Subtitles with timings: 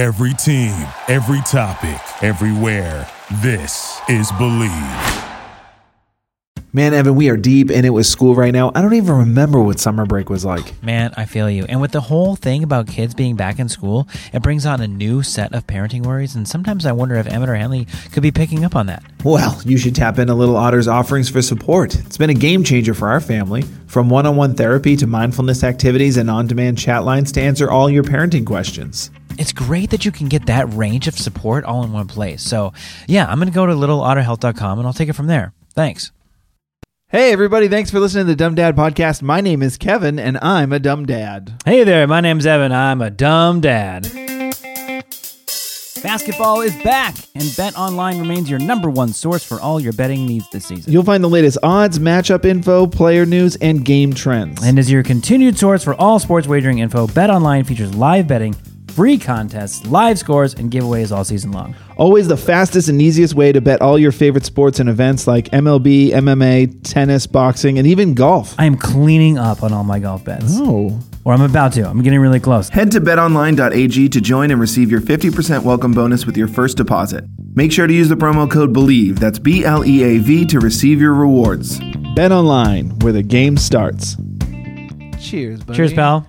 [0.00, 3.06] Every team, every topic, everywhere.
[3.42, 5.26] This is Bleav.
[6.72, 8.72] Man, Evan, we are deep and it was school right now.
[8.74, 10.82] I don't even remember what summer break was like.
[10.82, 11.66] Man, I feel you.
[11.68, 14.88] And with the whole thing about kids being back in school, it brings on a
[14.88, 16.34] new set of parenting worries.
[16.34, 19.04] And sometimes I wonder if Emmett or Henley could be picking up on that.
[19.22, 21.94] Well, you should tap into Little Otter's offerings for support.
[21.94, 23.64] It's been a game changer for our family.
[23.86, 27.70] From one on one therapy to mindfulness activities and on demand chat lines to answer
[27.70, 29.10] all your parenting questions.
[29.40, 32.42] It's great that you can get that range of support all in one place.
[32.42, 32.74] So,
[33.08, 35.54] yeah, I'm going to go to littleotterhealth.com and I'll take it from there.
[35.74, 36.12] Thanks.
[37.08, 39.22] Hey, everybody, thanks for listening to the Dumb Dad Podcast.
[39.22, 41.54] My name is Kevin, and I'm a dumb dad.
[41.64, 42.70] Hey there, my name's Evan.
[42.70, 44.02] I'm a dumb dad.
[46.02, 50.26] Basketball is back, and Bet Online remains your number one source for all your betting
[50.26, 50.92] needs this season.
[50.92, 54.62] You'll find the latest odds, matchup info, player news, and game trends.
[54.62, 58.54] And as your continued source for all sports wagering info, Bet Online features live betting,
[58.90, 61.74] free contests, live scores, and giveaways all season long.
[61.96, 65.46] Always the fastest and easiest way to bet all your favorite sports and events like
[65.50, 68.54] MLB, MMA, tennis, boxing, and even golf.
[68.58, 70.56] I am cleaning up on all my golf bets.
[70.58, 70.98] Oh.
[71.24, 71.88] Or I'm about to.
[71.88, 72.68] I'm getting really close.
[72.70, 77.24] Head to betonline.ag to join and receive your 50% welcome bonus with your first deposit.
[77.54, 80.60] Make sure to use the promo code BLEAV, that's B L E A V, to
[80.60, 81.78] receive your rewards.
[82.14, 84.16] Bet online, where the game starts.
[85.20, 85.76] Cheers, buddy.
[85.76, 86.26] Cheers, pal.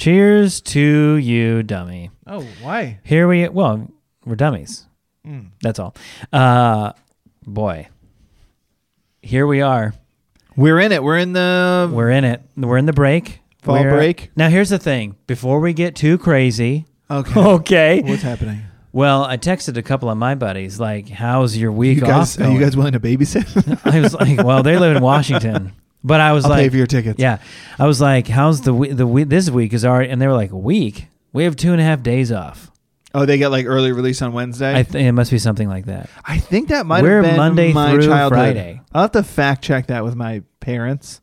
[0.00, 2.10] Cheers to you, dummy.
[2.26, 3.00] Oh, why?
[3.04, 3.86] Here we well,
[4.24, 4.86] we're dummies.
[5.60, 5.94] That's all.
[6.32, 6.94] Uh
[7.46, 7.86] boy.
[9.20, 9.92] Here we are.
[10.56, 11.02] We're in it.
[11.02, 11.90] We're in the.
[11.92, 12.40] We're in it.
[12.56, 13.40] We're in the break.
[13.60, 14.30] Fall We're- break?
[14.34, 15.16] Now here's the thing.
[15.26, 17.38] Before we get too crazy, Okay.
[17.58, 18.00] okay.
[18.00, 18.62] What's happening?
[18.92, 22.46] Well, I texted a couple of my buddies like, "How's your week You guys, off?"
[22.46, 23.80] are you guys willing to babysit?
[23.84, 26.76] I was like, "Well, they live in Washington." But I was I'll like, pay for
[26.76, 27.18] your tickets.
[27.20, 27.38] Yeah,
[27.78, 30.32] I was like, "How's the we- the we- this week is already?" And they were
[30.34, 31.08] like, "A week?
[31.32, 32.70] We have two and a half days off."
[33.12, 34.74] Oh, they get like early release on Wednesday.
[34.78, 36.08] I th- it must be something like that.
[36.24, 38.38] I think that might We're have been Monday my through childhood.
[38.38, 38.80] Friday.
[38.94, 41.20] I'll have to fact check that with my parents,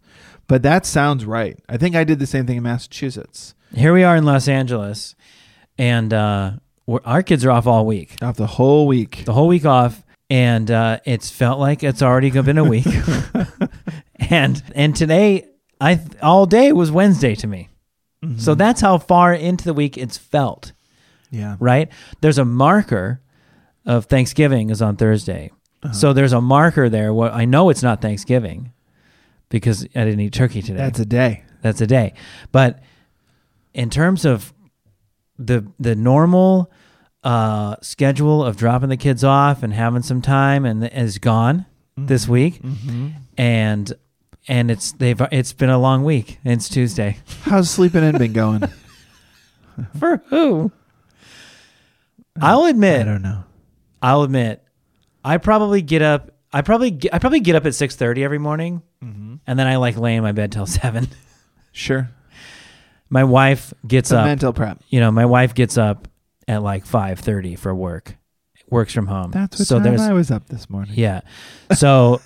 [0.48, 1.58] but that sounds right.
[1.70, 3.56] I think I did the same thing in Massachusetts.
[3.74, 5.16] Here we are in Los Angeles,
[5.78, 6.52] and uh,
[6.86, 9.24] we're, our kids are off all week, Off the whole week.
[9.26, 12.86] the whole week off, and uh, it's felt like it's already been a week.
[14.30, 15.48] and and today,
[15.82, 17.70] I all day was Wednesday to me.
[18.38, 20.74] So that's how far into the week it's felt.
[21.30, 21.56] Yeah.
[21.60, 21.90] right?
[22.20, 23.22] There's a marker
[23.86, 25.52] of Thanksgiving is on Thursday.
[25.84, 25.94] Uh-huh.
[25.94, 27.14] So there's a marker there.
[27.14, 28.74] Well, I know it's not Thanksgiving
[29.50, 30.78] because I didn't eat turkey today.
[30.80, 31.44] That's a day.
[31.62, 32.14] That's a day.
[32.52, 32.82] But
[33.74, 34.52] in terms of
[35.38, 36.72] the the normal
[37.24, 41.66] uh, schedule of dropping the kids off and having some time and is gone
[41.98, 42.08] Mm-hmm.
[42.08, 42.62] this week,
[43.40, 43.92] and
[44.48, 46.40] and it's they've it's been a long week.
[46.44, 47.18] It's Tuesday.
[47.42, 48.64] How's sleeping in been going?
[50.00, 50.72] For who?
[52.42, 53.02] I'll admit.
[53.02, 53.44] I don't know.
[54.02, 54.64] I'll admit,
[55.24, 56.32] I probably get up.
[56.54, 59.36] I probably get, I probably get up at six thirty every morning, mm-hmm.
[59.46, 61.08] and then I like lay in my bed till seven.
[61.72, 62.10] Sure.
[63.10, 64.26] My wife gets up.
[64.26, 64.82] mental prep.
[64.90, 66.08] You know, my wife gets up
[66.48, 68.16] at like five thirty for work.
[68.70, 69.32] Works from home.
[69.32, 70.94] That's what so time there's I was up this morning.
[70.96, 71.22] yeah.
[71.74, 72.22] So,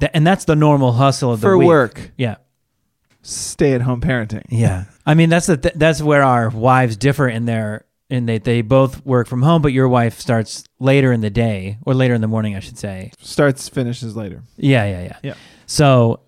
[0.00, 1.66] th- and that's the normal hustle of the For week.
[1.68, 2.10] work.
[2.16, 2.36] Yeah,
[3.22, 4.44] Stay at home parenting.
[4.50, 4.84] yeah.
[5.04, 8.62] I mean, that's the th- that's where our wives differ in their in that they
[8.62, 12.20] both work from home, but your wife starts later in the day or later in
[12.20, 13.10] the morning, I should say.
[13.18, 14.42] Starts, finishes later.
[14.56, 15.18] Yeah, yeah, yeah.
[15.24, 15.34] Yeah.
[15.66, 16.20] So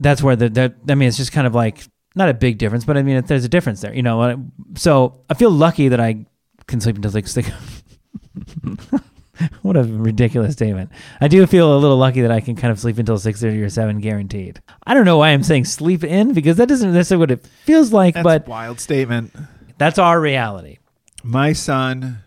[0.00, 1.84] that's where the, the I mean, it's just kind of like
[2.14, 4.22] not a big difference, but I mean, there's a difference there, you know.
[4.22, 4.36] Uh,
[4.74, 6.24] so I feel lucky that I
[6.66, 7.50] can sleep until like six.
[9.62, 10.90] what a ridiculous statement!
[11.20, 13.60] I do feel a little lucky that I can kind of sleep until six thirty
[13.62, 14.60] or seven, guaranteed.
[14.86, 17.92] I don't know why I'm saying sleep in because that doesn't necessarily what it feels
[17.92, 19.32] like, That's but a wild statement.
[19.78, 20.78] that's our reality.
[21.22, 22.18] My son,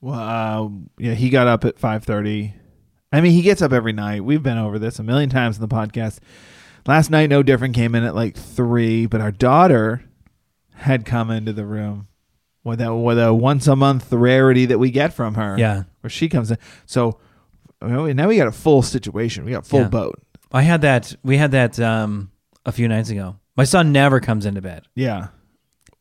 [0.00, 0.68] well, uh,
[0.98, 2.54] yeah, he got up at five thirty.
[3.12, 4.24] I mean, he gets up every night.
[4.24, 6.18] We've been over this a million times in the podcast.
[6.86, 7.74] Last night, no different.
[7.74, 10.02] Came in at like three, but our daughter
[10.74, 12.08] had come into the room
[12.64, 15.56] with a with a once a month rarity that we get from her.
[15.58, 15.84] Yeah.
[16.00, 16.58] where she comes in.
[16.86, 17.18] So
[17.82, 19.44] you know, now we got a full situation.
[19.44, 19.88] We got full Yeah.
[19.88, 20.22] boat.
[20.52, 21.14] I had that.
[21.24, 22.30] We had that um,
[22.66, 23.36] a few nights ago.
[23.56, 24.84] My son never comes into bed.
[24.94, 25.28] Yeah,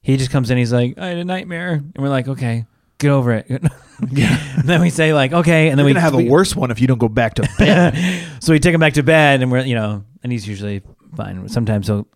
[0.01, 0.57] He just comes in.
[0.57, 2.65] He's like, I had a nightmare, and we're like, okay,
[2.97, 3.47] get over it.
[4.01, 6.55] And then we say like, okay, and then we're we gonna have we, a worse
[6.55, 7.95] one if you don't go back to bed.
[8.39, 10.81] so we take him back to bed, and we're you know, and he's usually
[11.15, 11.47] fine.
[11.49, 12.07] Sometimes so,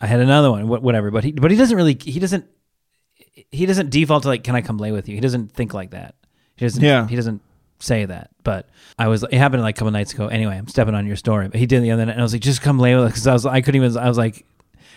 [0.00, 1.12] I had another one, wh- whatever.
[1.12, 2.46] But he but he doesn't really he doesn't
[3.32, 5.14] he doesn't default to like, can I come lay with you?
[5.14, 6.14] He doesn't think like that.
[6.56, 6.82] He doesn't.
[6.82, 7.06] Yeah.
[7.06, 7.42] He doesn't
[7.78, 8.30] say that.
[8.44, 8.68] But
[8.98, 9.22] I was.
[9.22, 10.28] It happened like a couple nights ago.
[10.28, 11.48] Anyway, I'm stepping on your story.
[11.48, 13.12] But he did the other night, and I was like, just come lay with us
[13.12, 13.46] because I was.
[13.46, 13.96] I couldn't even.
[13.96, 14.44] I was like,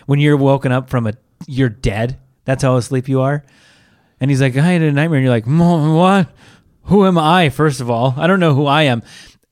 [0.06, 1.14] when you're woken up from a,
[1.46, 2.18] you're dead.
[2.44, 3.44] That's how asleep you are.
[4.20, 5.18] And he's like, I had a nightmare.
[5.18, 6.28] And you're like, what?
[6.84, 7.48] Who am I?
[7.48, 9.02] First of all, I don't know who I am.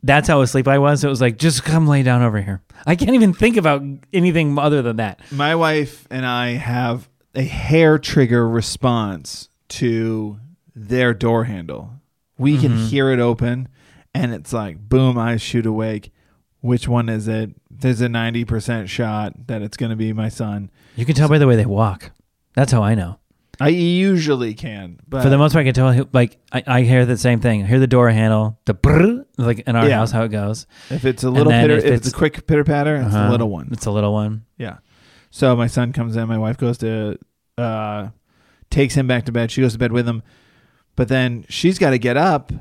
[0.03, 1.01] That's how asleep I was.
[1.01, 2.61] So it was like, just come lay down over here.
[2.87, 3.83] I can't even think about
[4.13, 5.21] anything other than that.
[5.31, 10.39] My wife and I have a hair trigger response to
[10.75, 11.95] their door handle.
[12.39, 12.87] We can Mm-hmm.
[12.87, 13.69] hear it open,
[14.15, 16.13] and it's like, boom, I shoot awake.
[16.61, 17.51] Which one is it?
[17.71, 20.71] There's a 90% shot that it's going to be my son.
[20.97, 22.13] You can tell by the way they walk.
[22.55, 23.19] That's how I know.
[23.61, 26.09] I usually can, but For the most part, I can tell.
[26.13, 27.63] Like I, I hear the same thing.
[27.63, 29.97] I hear the door handle, the brrr, like in our Yeah.
[29.99, 30.67] house, how it goes.
[30.91, 33.29] if it's a little pitter, if if, it's, it's- a quick pitter patter, it's Uh-huh.
[33.29, 33.69] a little one.
[33.71, 34.45] It's a little one.
[34.57, 34.79] Yeah.
[35.35, 37.19] So my son comes in, my wife goes to
[37.59, 38.09] uh
[38.71, 39.51] takes him back to bed.
[39.51, 40.23] She goes to bed with him.
[40.95, 42.53] But then she's got to get up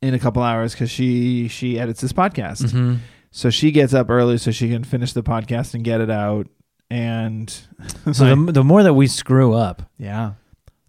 [0.00, 2.70] in a couple hours cuz she she edits this podcast.
[2.70, 2.96] hmm
[3.32, 6.46] So she gets up early so she can finish the podcast and get it out
[6.90, 7.50] and
[8.12, 10.34] So the, the more that we screw up, yeah.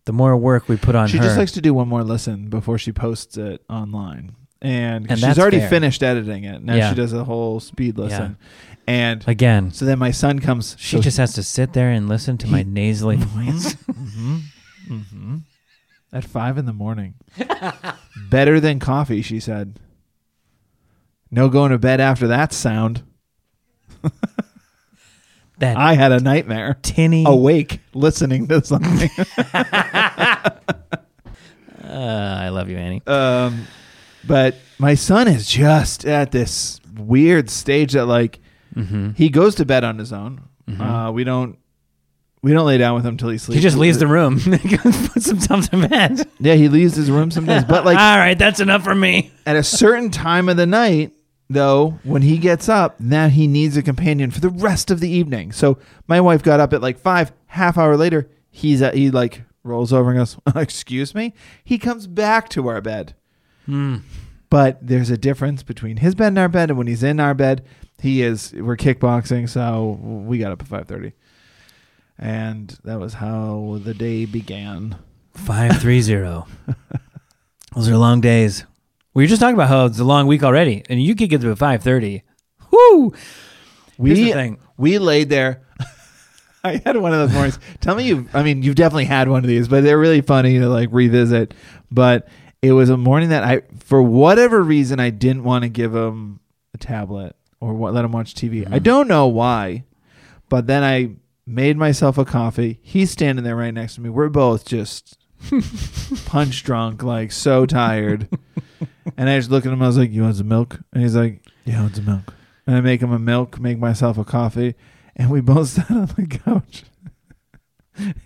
[0.06, 1.24] the more work we put on She her.
[1.24, 4.36] just likes to do one more listen before she posts it online.
[4.62, 5.70] And, And she's already fair.
[5.70, 6.62] finished editing it.
[6.64, 6.90] Now Yeah.
[6.90, 8.38] she does a whole speed listen.
[8.88, 12.08] And Again, so then my son comes she so just has to sit there and
[12.08, 13.74] listen to my nasally voice.
[13.74, 14.38] hmm
[14.88, 15.38] hmm
[16.14, 17.16] At five in the morning.
[18.30, 19.80] Better than coffee, she said.
[21.32, 23.04] No going to bed after that sound.
[25.60, 26.78] That I had a nightmare.
[26.82, 27.24] tinny.
[27.26, 29.10] Awake listening to something.
[31.84, 33.02] Uh, I love you, Annie.
[33.08, 33.66] um,
[34.28, 38.40] but my son is just at this weird stage that like
[38.76, 40.42] hmm he goes to bed on his own.
[40.70, 41.08] Mhm.
[41.08, 41.58] Uh, we don't
[42.42, 43.56] we don't lay down with him until he sleeps.
[43.56, 44.40] He just leaves the room,
[45.14, 46.28] puts himself to bed.
[46.40, 47.66] Yeah, he leaves his room sometimes.
[47.66, 49.32] But like all right, that's enough for me.
[49.46, 51.14] At a certain time of the night,
[51.50, 55.10] though, when he gets up, now he needs a companion for the rest of the
[55.10, 55.52] evening.
[55.54, 58.30] So my wife got up at like five, half hour later.
[58.52, 61.34] He's at, he like rolls over and goes, "Excuse me."
[61.64, 63.16] He comes back to our bed,
[63.66, 63.98] Hmm.
[64.52, 66.70] but there's a difference between his bed and our bed.
[66.70, 67.64] And when he's in our bed,
[68.06, 68.54] he is.
[68.54, 71.14] We're kickboxing, so we got up at five thirty,
[72.18, 74.98] and that was how the day began.
[75.34, 76.48] Five three zero.
[77.76, 78.66] Those are long days.
[79.14, 81.42] We were just talking about how it's a long week already, and you could get
[81.42, 82.24] to five thirty.
[82.72, 83.14] Whoo!
[83.98, 85.64] We we laid there.
[86.64, 87.60] I had one of those mornings.
[87.82, 88.30] Tell me you.
[88.34, 91.54] I mean, you've definitely had one of these, but they're really funny to like revisit.
[91.92, 92.28] But
[92.62, 96.40] it was a morning that I, for whatever reason, I didn't want to give him
[96.74, 97.36] a tablet
[97.66, 98.66] or what, let him watch TV.
[98.70, 98.84] I Mhm.
[98.84, 99.84] don't know why,
[100.50, 101.12] but then I
[101.48, 102.80] made myself a coffee.
[102.82, 104.10] He's standing there right next to me.
[104.10, 105.18] We're both just
[106.26, 108.28] punch drunk, like so tired.
[109.18, 109.82] and I just look at him.
[109.82, 112.34] I was like, "You want some milk?" And he's like, "Yeah, I want some milk."
[112.68, 114.74] And I make him a milk, make myself a coffee,
[115.16, 116.84] and we both sat on the couch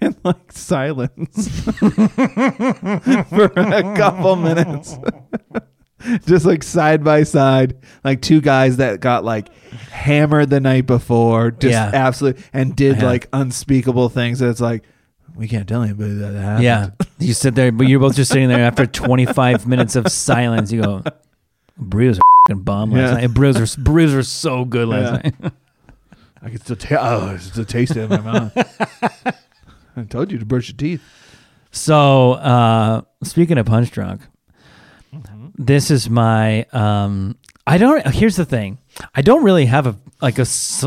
[0.02, 1.50] in like silence
[3.30, 4.98] for a couple minutes.
[6.26, 9.50] Just like side by side, like two guys that got like
[9.92, 11.92] hammered the night before, just Yeah.
[11.94, 13.06] absolutely, and did Yeah.
[13.06, 14.40] like unspeakable things.
[14.40, 14.84] That it's like
[15.36, 16.64] we can't tell anybody that that happened.
[16.64, 18.64] Yeah, you sit there, but you're both just sitting there.
[18.64, 21.04] After 25 minutes of silence, you go,
[21.78, 23.22] "Brews are fucking bomb last Yeah.
[23.22, 23.34] night.
[23.34, 25.32] Brews are brews are so good last Yeah.
[25.42, 25.54] night."
[26.42, 27.02] I can still taste.
[27.02, 28.54] Oh, it's still taste it in my mouth.
[29.98, 31.02] I told you to brush your teeth.
[31.72, 34.22] So, uh, speaking of punch drunk,
[35.60, 36.64] this is my.
[36.72, 37.38] Um,
[37.68, 38.08] I don't.
[38.08, 38.80] Here's the thing.
[39.14, 40.46] I don't really have a like a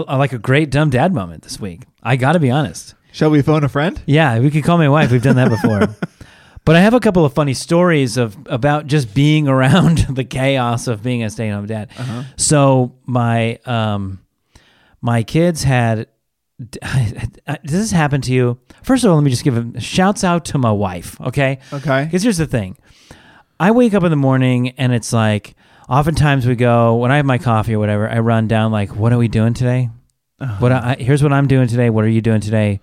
[0.09, 1.83] like a great dumb dad moment this week.
[2.03, 2.95] I got to be honest.
[3.13, 4.03] Shall we phone a friend?
[4.07, 5.13] Yeah, we could call my wife.
[5.13, 5.95] We've done that before.
[6.65, 10.87] but I have a couple of funny stories of about just being around the chaos
[10.87, 11.91] of being a stay-at-home dad.
[11.97, 12.23] Uh-huh.
[12.37, 14.21] So my um
[15.03, 16.09] my kids had
[16.71, 18.59] does this happen to you?
[18.83, 21.59] First of all, let me just give a shouts out to my wife, okay?
[21.73, 22.05] Okay.
[22.05, 22.79] Because here's the thing.
[23.61, 25.55] I wake up in the morning and it's like
[25.89, 29.13] oftentimes we go when I have my coffee or whatever, I run down like, what
[29.13, 29.91] are we doing today?
[30.41, 30.57] Uh-huh.
[30.59, 31.89] What I, here's what I'm doing today.
[31.91, 32.81] What are you doing today?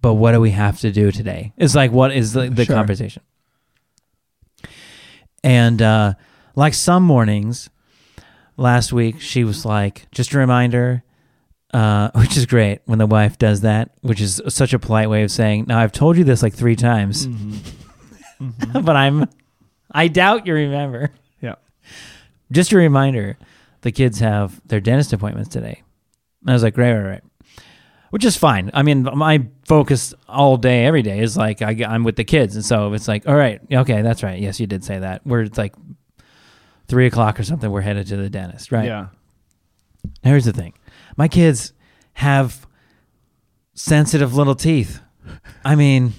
[0.00, 1.52] But what do we have to do today?
[1.58, 2.74] It's like what is the, the Sure.
[2.76, 3.22] conversation?
[5.44, 6.14] And uh,
[6.54, 7.68] like some mornings,
[8.56, 11.02] last week she was like, just a reminder,
[11.74, 15.22] uh, which is great when the wife does that, which is such a polite way
[15.24, 17.58] of saying, now I've told you this like three times, Mhm.
[18.84, 19.28] but I'm,
[19.92, 21.10] I doubt you remember.
[21.40, 21.56] Yeah.
[22.50, 23.38] Just a reminder,
[23.82, 25.82] the kids have their dentist appointments today.
[26.40, 27.24] And I was like, right, right, right.
[28.10, 28.70] Which is fine.
[28.74, 32.54] I mean, my focus all day, every day is like I, I'm with the kids,
[32.56, 34.38] and so it's like, all right, okay, that's right.
[34.38, 35.26] Yes, you did say that.
[35.26, 35.74] We're it's like
[36.88, 37.70] three o'clock or something.
[37.70, 38.84] We're headed to the dentist, right?
[38.84, 39.06] Yeah.
[40.22, 40.74] Here's the thing:
[41.16, 41.72] my kids
[42.12, 42.66] have
[43.72, 45.00] sensitive little teeth.
[45.64, 46.12] I mean,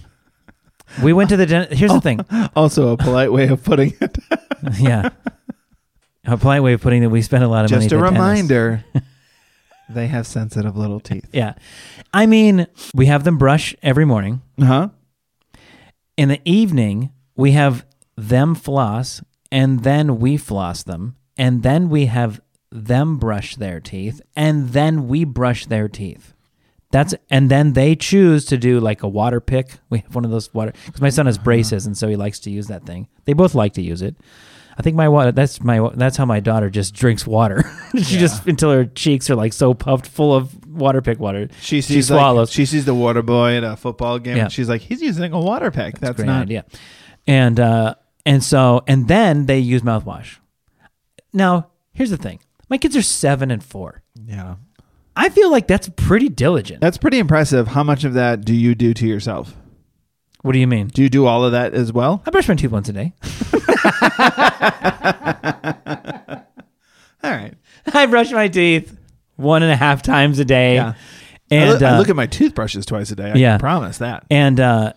[1.02, 1.80] we went to the dentist.
[1.80, 2.26] Here's the thing.
[2.56, 4.18] Also, a polite way of putting it.
[4.80, 5.10] yeah.
[6.26, 7.86] A polite way of putting that we spend a lot of money.
[7.86, 8.22] Just at a the dentist.
[8.22, 8.86] reminder.
[9.90, 11.28] they have sensitive little teeth.
[11.34, 11.54] Yeah.
[12.14, 14.42] I mean, we have them brush every morning.
[14.60, 14.90] Huh?
[16.16, 17.86] In the evening, we have
[18.16, 19.22] them floss,
[19.52, 22.40] and then we floss them, and then we have
[22.72, 26.33] them brush their teeth, and then we brush their teeth.
[26.94, 29.80] That's and then they choose to do like a water pick.
[29.90, 32.38] We have one of those water because my son has braces, and so he likes
[32.42, 33.08] to use that thing.
[33.26, 34.16] They both like to use it.
[34.78, 35.32] I think my water.
[35.32, 35.90] That's my.
[35.96, 37.64] That's how my daughter just drinks water.
[37.96, 41.50] she just until her cheeks are like so puffed full of water pick water.
[41.62, 42.50] She sees swallows.
[42.50, 44.38] Like, she sees the water boy at a football game.
[44.38, 44.44] Yeah.
[44.44, 45.98] And she's like, he's using a water pick.
[45.98, 46.44] That's, great not.
[46.44, 46.64] idea.
[47.26, 50.38] And uh, and so and then they use mouthwash.
[51.34, 54.04] Now here's the thing: my kids are seven and four.
[54.28, 54.58] Yeah.
[55.16, 56.82] I feel like that's pretty diligent.
[56.82, 57.68] That's pretty impressive.
[57.68, 59.56] How much of that do you do to yourself?
[60.44, 60.88] what do you mean?
[60.88, 62.22] Do you do all of that as well?
[62.26, 63.14] I brush my teeth once a day.
[67.24, 67.54] All right.
[67.94, 68.96] I brush my teeth
[69.38, 70.76] one and a half times a day.
[70.76, 70.96] Yeah.
[71.50, 73.32] And I, look, I uh, look at my toothbrushes twice a day.
[73.32, 73.52] I yeah.
[73.54, 74.26] can promise that.
[74.30, 74.94] and uh,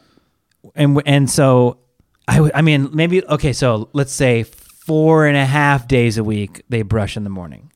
[0.74, 1.78] and and so
[2.26, 2.52] I would.
[2.52, 3.52] I mean, maybe okay.
[3.52, 7.70] So let's say four and a half days a week they brush in the morning.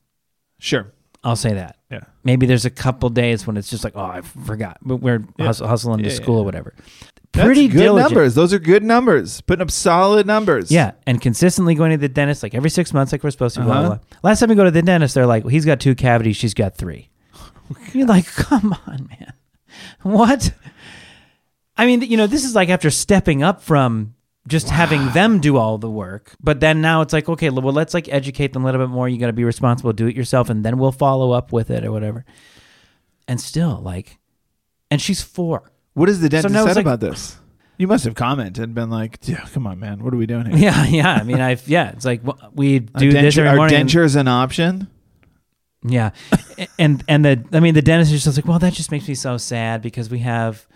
[0.59, 0.91] Sure.
[1.23, 1.77] I'll say that.
[1.91, 2.01] Yeah.
[2.23, 5.67] Maybe there's a couple days when it's just like, oh, I forgot, but we're hustle,
[5.67, 6.41] hustling to Yeah, school yeah.
[6.41, 6.73] or whatever.
[7.33, 8.11] That's Pretty good diligent.
[8.11, 8.35] numbers.
[8.35, 9.41] Those are good numbers.
[9.41, 10.71] Putting up solid numbers.
[10.71, 13.61] Yeah, and consistently going to the dentist like every six months, like we're supposed to.
[13.61, 13.69] Uh-huh.
[13.71, 13.99] blah, blah.
[14.23, 16.53] Last time we go to the dentist, they're like, well, he's got two cavities, she's
[16.53, 17.09] got three.
[17.93, 19.33] You're like, come on, man,
[20.01, 20.53] what?
[21.77, 24.13] I mean, you know, this is like after stepping up from
[24.51, 27.93] just having them do all the work, but then now it's like, okay, well, let's
[27.95, 29.09] like educate them a little bit more.
[29.09, 31.83] You got to be responsible, do it yourself, and then we'll follow up with it
[31.83, 32.23] or whatever.
[33.27, 34.19] And still, like,
[34.91, 35.71] and she's four.
[35.93, 37.37] What is the dentist it's said like- about this?
[37.77, 40.03] You must have commented and been like, yeah, come on, man.
[40.03, 40.55] What are we doing here?
[40.57, 41.13] Yeah, yeah.
[41.13, 41.89] I mean, I've yeah.
[41.91, 42.21] It's like
[42.53, 43.75] we Are do this denture- every are morning.
[43.81, 44.87] and- dentures an option?
[45.83, 46.11] Yeah,
[46.77, 49.15] and and the I mean the dentist is just like, well, that just makes me
[49.15, 50.67] so sad because we have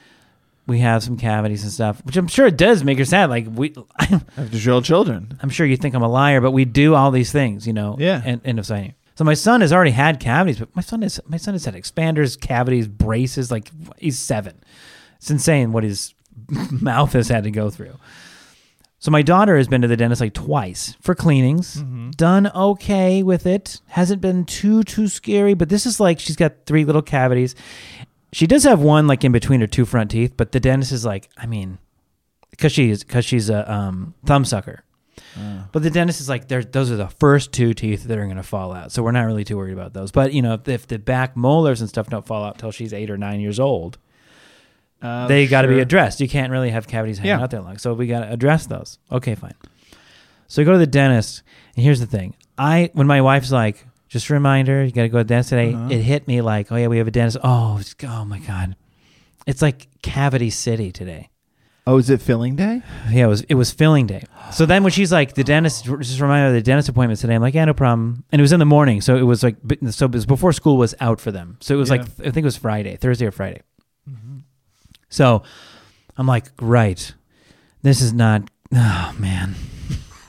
[0.67, 3.29] we have some cavities and stuff, which I'm sure it does make her sad.
[3.29, 5.37] Like we, Have to drill children.
[5.41, 7.95] I'm sure you think I'm a liar, but we do all these things, you know.
[7.99, 8.21] Yeah.
[8.25, 8.95] And end of saying.
[9.15, 11.75] So my son has already had cavities, but my son is my son has had
[11.75, 13.51] expanders, cavities, braces.
[13.51, 14.61] Like he's seven.
[15.17, 16.13] It's insane what his
[16.71, 17.97] mouth has had to go through.
[18.99, 21.75] So my daughter has been to the dentist like twice for cleanings.
[21.75, 22.11] Mm-hmm.
[22.11, 23.79] Done okay with it.
[23.87, 27.55] Hasn't been too too scary, but this is like she's got three little cavities.
[28.35, 31.05] She does have one like in between her two front teeth, but the dentist is
[31.05, 31.77] like, I mean,
[32.51, 34.83] because she's because she's a um, thumb sucker.
[35.71, 38.43] But the dentist is like, those are the first two teeth that are going to
[38.43, 40.11] fall out, so we're not really too worried about those.
[40.11, 42.91] But you know, if, if the back molars and stuff don't fall out till she's
[42.93, 43.97] eight or nine years old,
[45.01, 46.19] Uh, they got to be addressed.
[46.19, 47.43] You can't really have cavities hanging Yeah.
[47.43, 48.99] out there long, so we got to address those.
[49.09, 49.55] Okay, fine.
[50.47, 51.41] So we go to the dentist,
[51.77, 55.09] and here's the thing: I when my wife's like, "Just a reminder, you got to
[55.09, 55.87] go to the dentist today," Uh-huh.
[55.91, 58.75] it hit me like, "Oh yeah, we have a dentist." Oh, oh my god,
[59.45, 61.29] it's like cavity city today.
[61.87, 62.81] Oh, is it filling day?
[63.11, 64.23] Yeah, it was it was filling day.
[64.51, 67.35] So then when she's like the dentist, just remind me of the dentist appointment today.
[67.35, 68.23] I'm like, yeah, no problem.
[68.31, 69.55] And it was in the morning, so it was like
[69.91, 71.57] so it was before school was out for them.
[71.61, 71.97] So it was Yeah.
[71.97, 73.61] like I think it was Friday, Thursday or Friday.
[75.09, 75.43] So
[76.17, 77.13] I'm like, right,
[77.83, 78.49] this is not.
[78.73, 79.55] Oh man,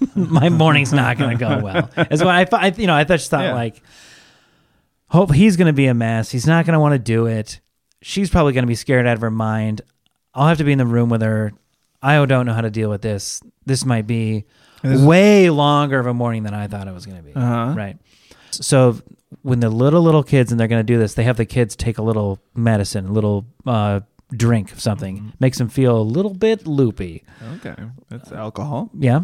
[0.14, 1.90] my morning's not gonna go well.
[2.10, 2.62] Is what I thought.
[2.62, 3.54] I, you know, I thought just thought Yeah.
[3.54, 3.82] like,
[5.08, 6.30] hope he's gonna be a mess.
[6.30, 7.60] He's not gonna want to do it.
[8.02, 9.82] She's probably gonna be scared out of her mind.
[10.34, 11.52] I'll have to be in the room with her.
[12.02, 13.40] I don't know how to deal with this.
[13.64, 14.44] This might be
[14.82, 17.34] This is- way longer of a morning than I thought it was going to be.
[17.34, 17.72] Uh-huh.
[17.74, 17.96] Right.
[18.50, 19.00] So
[19.42, 21.74] when the little little kids and they're going to do this, they have the kids
[21.74, 24.00] take a little medicine, a little uh,
[24.30, 25.28] drink of something, Mm-hmm.
[25.40, 27.24] makes them feel a little bit loopy.
[27.56, 27.74] Okay.
[28.10, 28.90] That's alcohol.
[28.96, 29.22] Yeah.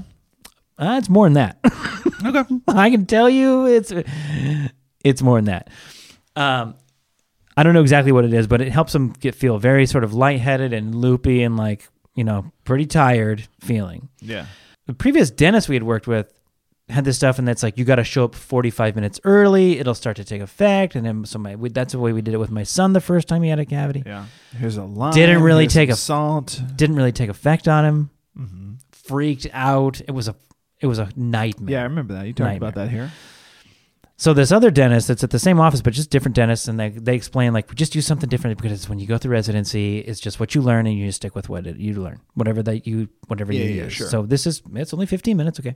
[0.82, 1.58] Uh, it's more than that.
[2.24, 2.44] Okay.
[2.68, 3.92] I can tell you it's
[5.02, 5.70] it's more than that.
[6.36, 6.76] Um,
[7.56, 10.04] I don't know exactly what it is, but it helps them get feel very sort
[10.04, 14.08] of lightheaded and loopy and like you know pretty tired feeling.
[14.20, 14.46] Yeah.
[14.86, 16.32] The previous dentist we had worked with
[16.88, 19.80] had this stuff, and that's like you got to show up 45 minutes early.
[19.80, 22.34] It'll start to take effect, and then so my we, that's the way we did
[22.34, 24.04] it with my son the first time he had a cavity.
[24.06, 24.26] Yeah.
[24.56, 25.12] Here's a lime.
[25.12, 26.60] Didn't really take a- salt.
[26.76, 28.10] Didn't really take effect on him.
[28.38, 28.72] Mm-hmm.
[28.92, 30.00] Freaked out.
[30.00, 30.36] It was a
[30.82, 31.72] it was a nightmare.
[31.72, 32.26] Yeah, I remember that.
[32.26, 32.68] You talked Nightmare.
[32.68, 33.10] about that here.
[34.18, 36.90] So this other dentist that's at the same office, but just different dentists, and they
[36.90, 40.20] they explain like we just do something different because when you go through residency, it's
[40.20, 42.86] just what you learn and you just stick with what it, you learn, whatever that
[42.86, 43.94] you whatever Yeah, you yeah, use.
[43.94, 44.08] sure.
[44.08, 45.74] So this is it's only fifteen minutes, okay.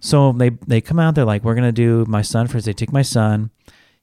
[0.00, 2.64] So they they come out, they're like, we're gonna do my son first.
[2.66, 3.50] They take my son,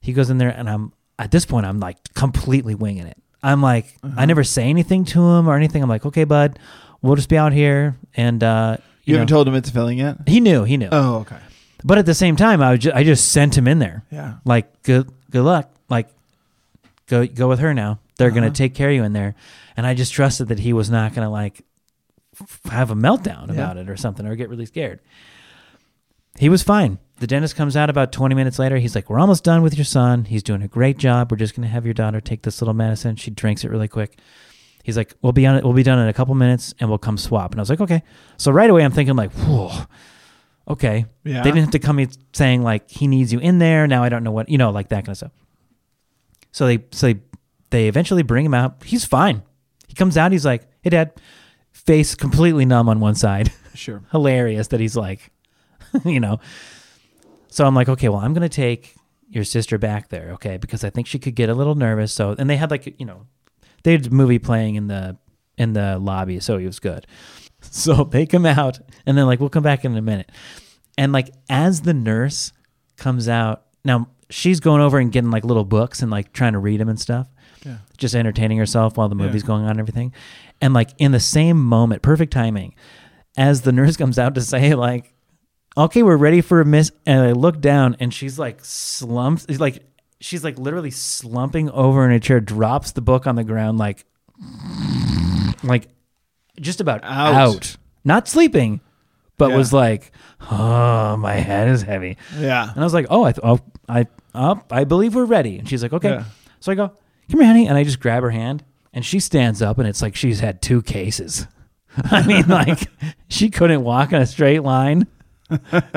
[0.00, 3.16] he goes in there, and I'm at this point I'm like completely winging it.
[3.42, 5.82] I'm like, I never say anything to him or anything.
[5.82, 6.58] I'm like, okay, bud,
[7.02, 7.96] we'll just be out here.
[8.16, 10.16] And, uh, You, haven't told him it's filling yet?
[10.26, 10.88] he knew, he knew.
[10.92, 11.38] Oh, okay.
[11.84, 14.04] but at the same time, I, was ju- I just sent him in there.
[14.10, 14.34] Yeah.
[14.44, 15.70] Like, good, good luck.
[15.88, 16.08] Like,
[17.06, 17.98] go, go with her now.
[18.18, 18.52] They're going Uh-huh.
[18.52, 19.34] to take care of you in there.
[19.76, 21.62] And I just trusted that he was not going to like
[22.40, 23.52] f- have a meltdown Yeah.
[23.54, 25.00] about it or something or get really scared.
[26.38, 26.98] He was fine.
[27.18, 28.76] The dentist comes out about 20 minutes later.
[28.78, 30.24] He's like, We're almost done with your son.
[30.26, 31.30] He's doing a great job.
[31.30, 33.16] We're just going to have your daughter take this little medicine.
[33.16, 34.18] She drinks it really quick.
[34.88, 35.64] He's like, We'll be on it.
[35.64, 37.50] We'll be done in a couple minutes and we'll come swap.
[37.50, 38.02] And I was like, Okay.
[38.38, 39.82] So right away, I'm thinking, like, Whoa,
[40.66, 41.04] okay.
[41.24, 41.42] Yeah.
[41.42, 43.86] They didn't have to come in saying, like, he needs you in there.
[43.86, 45.32] Now I don't know what, you know, like that kind of stuff.
[46.52, 47.20] So they, so they,
[47.68, 48.82] they eventually bring him out.
[48.82, 49.42] He's fine.
[49.88, 50.32] He comes out.
[50.32, 51.12] He's like, Hey, dad.
[51.70, 53.52] Face completely numb on one side.
[53.74, 54.02] Sure.
[54.10, 55.30] hilarious that he's like,
[56.06, 56.40] you know.
[57.48, 58.94] So I'm like, okay, well, I'm gonna take
[59.28, 62.10] your sister back there, okay, because I think she could get a little nervous.
[62.10, 63.26] So, and they had like, you know,
[63.84, 65.16] they had a movie playing in the
[65.56, 67.06] in the lobby, so he was good.
[67.60, 70.30] So they come out, and then like, we'll come back in a minute.
[70.96, 72.52] And like, as the nurse
[72.96, 76.60] comes out, now she's going over and getting like little books and like trying to
[76.60, 77.26] read them and stuff
[77.64, 77.78] Yeah.
[77.96, 79.24] just entertaining herself while the Yeah.
[79.24, 80.12] movie's going on and everything.
[80.60, 82.76] And like in the same moment, perfect timing,
[83.36, 85.12] as the nurse comes out to say like,
[85.76, 89.82] "Okay, we're ready for a miss," and I look down and she's like slumps, like
[90.20, 94.04] she's like literally slumping over in a chair, drops the book on the ground, like,
[95.62, 95.88] like
[96.60, 97.34] just about Out.
[97.34, 98.80] out, not sleeping,
[99.36, 99.56] but Yeah.
[99.56, 100.12] was like,
[100.50, 102.68] "Oh, my head is heavy." Yeah.
[102.70, 105.68] And I was like, "Oh, I, th- oh, I, oh, I believe we're ready." And
[105.68, 106.24] she's like, "Okay." Yeah.
[106.60, 106.92] So I go,
[107.30, 110.02] "Come here, honey," and I just grab her hand, and she stands up, and it's
[110.02, 111.46] like she's had two cases.
[112.04, 112.88] I mean, like
[113.28, 115.06] she couldn't walk in a straight line.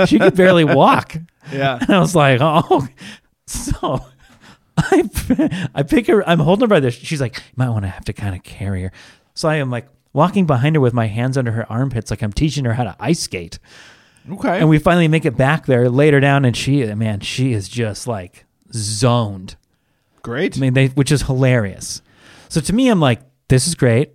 [0.05, 1.15] She could barely walk.
[1.51, 1.77] Yeah.
[1.81, 2.87] And I was like, "Oh,"
[3.47, 4.05] so
[4.81, 6.27] I, I pick her.
[6.27, 6.91] I'm holding her by the.
[6.91, 8.91] She's like, "You might want to have to kind of carry her."
[9.33, 12.33] So I am like walking behind her with my hands under her armpits, like I'm
[12.33, 13.59] teaching her how to ice skate.
[14.29, 14.59] Okay.
[14.59, 18.07] And we finally make it back there later down, and she, man, she is just
[18.07, 19.55] like zoned.
[20.21, 20.57] Great.
[20.57, 22.01] I mean, they, which is hilarious.
[22.49, 24.11] So to me, I'm like, this is great.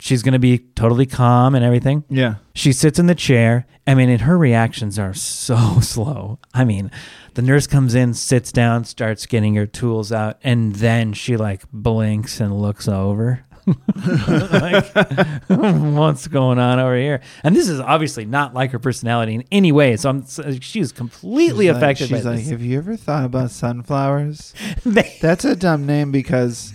[0.00, 2.04] She's gonna be totally calm and everything.
[2.08, 2.36] yeah.
[2.54, 3.66] She sits in the chair.
[3.86, 6.38] I mean, and her reactions are so slow.
[6.54, 6.90] I mean,
[7.34, 11.62] the nurse comes in, sits down, starts getting her tools out, and then she like
[11.72, 13.44] blinks and looks over.
[14.06, 14.86] like,
[15.48, 17.20] what's going on over here?
[17.44, 19.96] And this is obviously not like her personality in any way.
[19.96, 22.48] So I'm, so she's completely She's like- affected She's by like, this.
[22.50, 24.54] have you ever thought about sunflowers?
[24.84, 26.72] That's a dumb name because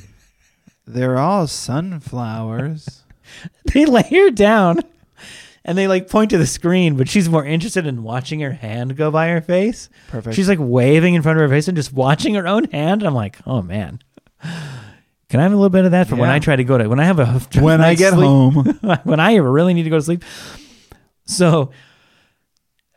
[0.85, 3.02] they're all sunflowers.
[3.73, 4.79] they lay her down
[5.65, 8.95] and they like point to the screen, but she's more interested in watching her hand
[8.97, 9.89] go by her face.
[10.09, 10.35] Perfect.
[10.35, 13.03] She's like waving in front of her face and just watching her own hand.
[13.03, 13.99] I'm like, oh man.
[15.29, 16.35] Can I have a little bit of that for when Yeah.
[16.35, 17.25] I try to go to when I have a
[17.59, 18.55] when I night's get sleep- home.
[19.03, 20.23] when I really need to go to sleep.
[21.25, 21.71] So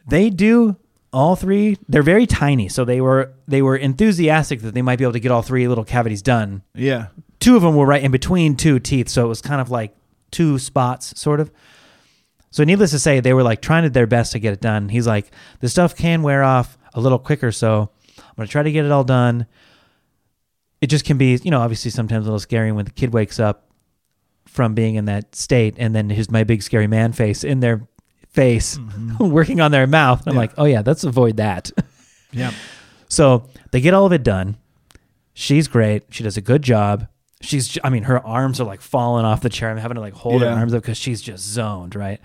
[0.09, 0.77] they do
[1.13, 1.79] all three.
[1.89, 5.21] They're very tiny, so they were they were enthusiastic that they might be able to
[5.21, 6.63] get all three little cavities done.
[6.75, 7.07] yeah.
[7.39, 9.95] Two of them were right in between two teeth, so it was kind of like
[10.37, 11.51] two spots, sort of.
[12.51, 14.89] So needless to say, they were like trying their best to get it done.
[14.89, 18.73] He's like, the stuff can wear off a little quicker, so I'm gonna try to
[18.73, 19.47] get it all done.
[20.81, 23.41] It just can be, you know, obviously sometimes a little scary when the kid wakes
[23.41, 23.71] up
[24.47, 27.87] from being in that state, and then here's my big scary man face in their
[28.31, 29.29] face, mm-hmm.
[29.31, 30.23] working on their mouth.
[30.27, 30.39] I'm Yeah.
[30.41, 31.71] like, oh yeah, let's avoid that.
[32.33, 32.53] Yeah.
[33.09, 34.57] So they get all of it done.
[35.33, 36.03] She's great.
[36.11, 37.07] She does a good job.
[37.47, 39.71] She's, j- I mean, her arms are like falling off the chair.
[39.71, 40.55] I'm having to like hold her Yeah.
[40.55, 42.21] arms up because she's just zoned, right?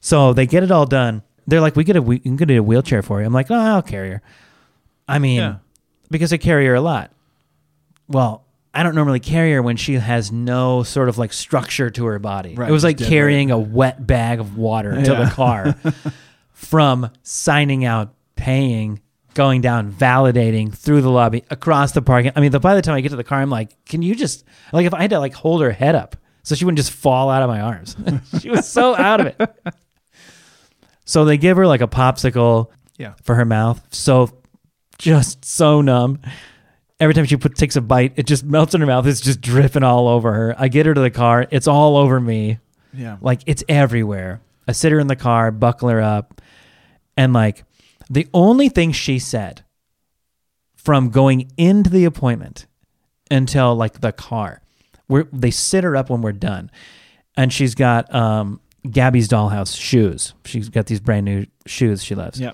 [0.00, 1.22] So they get it all done.
[1.46, 3.26] They're like, we get a, we can get a wheelchair for you.
[3.26, 4.22] I'm like, oh, I'll carry her.
[5.08, 5.56] I mean, Yeah.
[6.10, 7.12] because I carry her a lot.
[8.08, 12.04] Well, I don't normally carry her when she has no sort of like structure to
[12.06, 12.54] her body.
[12.54, 15.24] Right, it was just like dead carrying a wet bag of water to Yeah.
[15.24, 15.76] the car
[16.52, 19.00] from signing out, paying,
[19.34, 22.32] going down, validating through the lobby, across the parking.
[22.36, 24.14] I mean, the, by the time I get to the car, I'm like, can you
[24.14, 26.92] just like if I had to like hold her head up so she wouldn't just
[26.92, 27.96] fall out of my arms.
[28.40, 29.74] she was so out of it.
[31.04, 33.14] So they give her like a popsicle Yeah.
[33.22, 33.80] for her mouth.
[33.94, 34.30] So
[34.98, 36.20] just so numb.
[37.00, 39.06] Every time she put, takes a bite, it just melts in her mouth.
[39.06, 40.54] It's just dripping all over her.
[40.56, 41.46] I get her to the car.
[41.50, 42.58] It's all over me.
[42.94, 43.16] Yeah.
[43.20, 44.40] Like it's everywhere.
[44.68, 46.40] I sit her in the car, buckle her up,
[47.16, 47.64] and like
[48.10, 49.64] the only thing she said
[50.74, 52.66] from going into the appointment
[53.30, 54.62] until like the car,
[55.06, 56.70] where they sit her up when we're done,
[57.36, 58.60] and she's got um,
[58.90, 60.34] Gabby's dollhouse shoes.
[60.44, 62.40] She's got these brand new shoes she loves.
[62.40, 62.52] Yeah.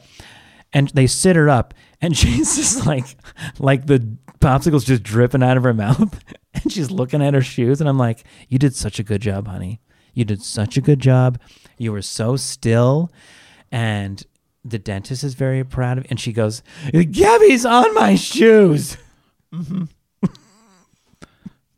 [0.73, 3.17] and they sit her up, and she's just like,
[3.59, 6.23] like the popsicle's just dripping out of her mouth,
[6.55, 9.49] and she's looking at her shoes, and I'm like, you did such a good job,
[9.49, 9.81] honey.
[10.15, 11.41] You did such a good job.
[11.77, 13.13] You were so still,
[13.71, 14.23] and
[14.65, 16.07] the dentist is very proud of.
[16.11, 18.97] And she goes, Gabby's on my shoes.
[19.53, 19.85] Mm-hmm.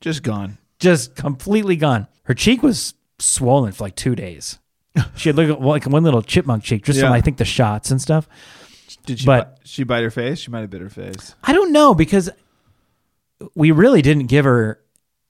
[0.01, 0.59] Just gone.
[0.79, 2.07] just completely gone.
[2.25, 4.59] Her cheek was swollen for like two days.
[5.15, 8.01] She had like, like one little chipmunk cheek, just from I think the shots and
[8.01, 8.29] stuff.
[9.07, 9.27] Did she?
[9.27, 10.39] But- But she bite her face.
[10.41, 11.35] She might have bit her face.
[11.45, 12.29] I don't know because
[13.55, 14.81] we really didn't give her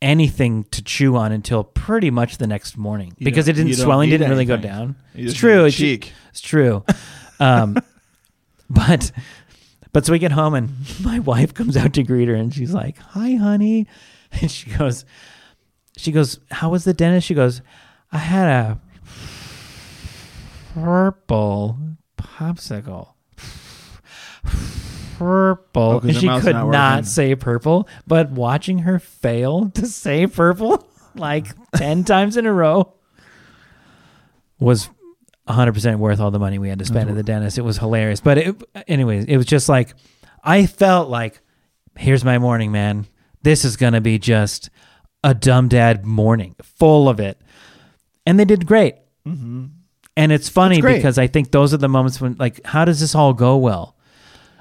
[0.03, 4.09] anything to chew on until pretty much the next morning You because it didn't swelling
[4.09, 4.97] didn't really go down.
[5.15, 5.67] It's true.
[5.67, 6.13] It's, cheek.
[6.31, 6.85] it's true.
[7.41, 7.77] Um,
[8.71, 9.11] but
[9.93, 10.71] but so we get home and
[11.03, 13.87] my wife comes out to greet her and she's like, "Hi, honey,"
[14.41, 15.05] and she goes,
[15.97, 17.63] she goes, "How was the dentist?" She goes,
[18.13, 18.81] "I had a
[20.75, 21.79] purple
[22.17, 23.15] popsicle."
[25.19, 27.87] Purple, Oh, and she could not not say purple.
[28.07, 32.95] But watching her fail to say purple like ten times in a row
[34.59, 34.89] was
[35.51, 37.59] 100% worth all the money we had to spend at the dentist.
[37.59, 38.21] It was hilarious.
[38.21, 39.95] But it, anyways, it was just like,
[40.43, 41.41] I felt like,
[41.97, 43.07] here's my morning, man.
[43.43, 44.71] This is going to be just
[45.23, 47.41] a dumb dad morning, full of it.
[48.27, 48.97] And they did great.
[49.27, 49.67] Mm-hmm.
[50.17, 53.15] And it's funny because I think those are the moments when, like, how does this
[53.15, 53.97] all go well?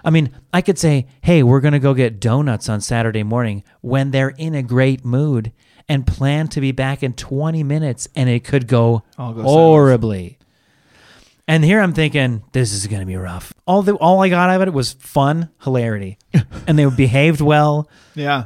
[0.03, 3.63] I mean, I could say, hey, we're going to go get donuts on Saturday morning
[3.81, 5.51] when they're in a great mood
[5.89, 10.38] and plan to be back in 20 minutes and it could go horribly.
[11.49, 13.51] And here I'm thinking, this is going to be rough.
[13.65, 16.19] All the all I got out of it was fun, hilarity.
[16.67, 17.89] and they behaved well.
[18.13, 18.45] Yeah.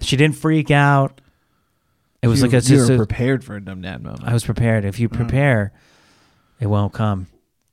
[0.00, 1.20] She didn't freak out.
[2.22, 4.22] It was you, like a, you were a, prepared for a dumb dad moment.
[4.22, 4.84] I was prepared.
[4.84, 5.16] If you Mm.
[5.16, 5.72] prepare,
[6.60, 7.26] it won't come.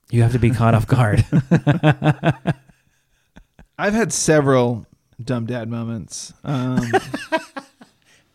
[0.09, 1.23] You have to be caught off guard.
[3.77, 4.87] I've had several
[5.23, 6.33] dumb dad moments.
[6.43, 6.91] Um,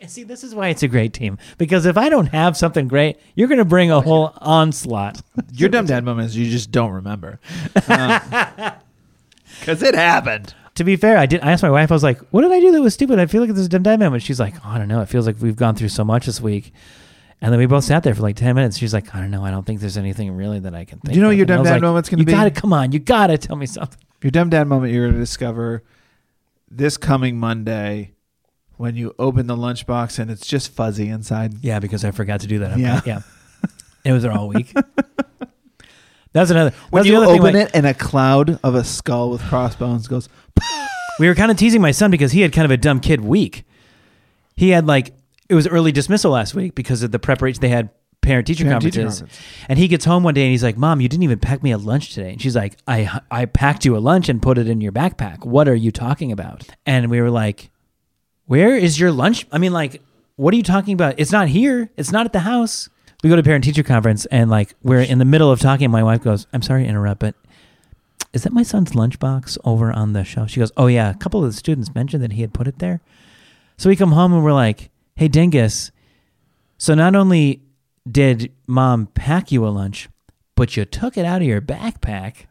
[0.09, 1.38] see, this is why it's a great team.
[1.59, 5.21] Because if I don't have something great, you're going to bring a whole onslaught.
[5.53, 7.38] your dumb dad moments you just don't remember.
[7.88, 8.21] Um,
[9.61, 10.55] because it happened.
[10.75, 11.40] to be fair, I did.
[11.42, 11.90] I asked my wife.
[11.90, 13.66] I was like, "What did I do that was stupid?" I feel like this is
[13.66, 14.23] a dumb dad moment.
[14.23, 15.01] She's like, oh, "I don't know.
[15.01, 16.73] It feels like we've gone through so much this week."
[17.42, 18.77] And then we both sat there for like ten minutes.
[18.79, 19.45] She's like, "I don't know.
[19.45, 21.45] I don't think there's anything really that I can think." you know of." what your
[21.45, 22.33] And I dumb was dad like, moment's gonna You be?
[22.33, 22.92] gotta come on.
[22.92, 23.99] You gotta tell me something.
[24.23, 25.83] Your dumb dad moment you're going to discover
[26.71, 28.12] this coming Monday
[28.77, 31.55] when you open the lunchbox and it's just fuzzy inside.
[31.62, 32.79] Yeah, because I forgot to do that.
[32.79, 33.01] Yeah.
[33.07, 33.21] yeah.
[34.05, 34.73] It was there all week.
[36.33, 36.73] That's another.
[36.91, 40.07] When you other thing, open like- it and a cloud of a skull with crossbones
[40.07, 40.29] goes,
[41.19, 43.23] we were kind of teasing my son because he had kind of a dumb kid
[43.23, 43.65] week.
[44.55, 45.15] He had like
[45.49, 49.23] it was early dismissal last week because of the preparation they had parent teacher conferences.
[49.69, 51.71] And he gets home one day and he's like, "Mom, you didn't even pack me
[51.71, 54.69] a lunch today." And she's like, "I I packed you a lunch and put it
[54.69, 55.45] in your backpack.
[55.45, 57.71] What are you talking about?" And we were like,
[58.47, 59.47] "Where is your lunch?
[59.53, 60.03] I mean, like,
[60.37, 61.15] what are you talking about?
[61.19, 61.91] It's not here.
[61.97, 62.89] It's not at the house."
[63.23, 65.91] We go to parent teacher conference and like we're in the middle of talking.
[65.91, 67.35] My wife goes, "I'm sorry to interrupt, but
[68.33, 71.43] is that my son's lunchbox over on the shelf?" She goes, "Oh yeah, a couple
[71.43, 73.01] of the students mentioned that he had put it there."
[73.79, 75.91] So we come home and we're like, "Hey, Dingus,
[76.79, 77.63] so not only
[78.09, 80.09] did mom pack you a lunch,
[80.55, 82.47] but you took it out of your backpack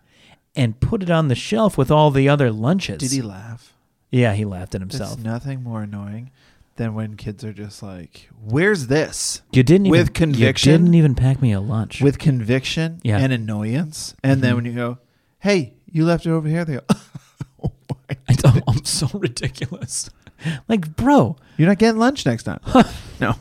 [0.56, 3.75] and put it on the shelf with all the other lunches." Did he laugh?
[4.16, 5.16] Yeah, he laughed at himself.
[5.16, 6.32] There's nothing more annoying
[6.78, 10.72] than when kids are just like, "Where's this?" You didn't even, With conviction?
[10.72, 12.02] You didn't even pack me a lunch.
[12.02, 13.18] With conviction Yeah.
[13.20, 14.56] and annoyance, and then Mhm.
[14.56, 14.98] when you go,
[15.40, 16.82] "Hey, you left it over here," they go,
[17.64, 20.10] "Oh my I don't, I'm so ridiculous.
[20.70, 22.60] like, bro, You're not getting lunch next time.
[23.20, 23.36] no.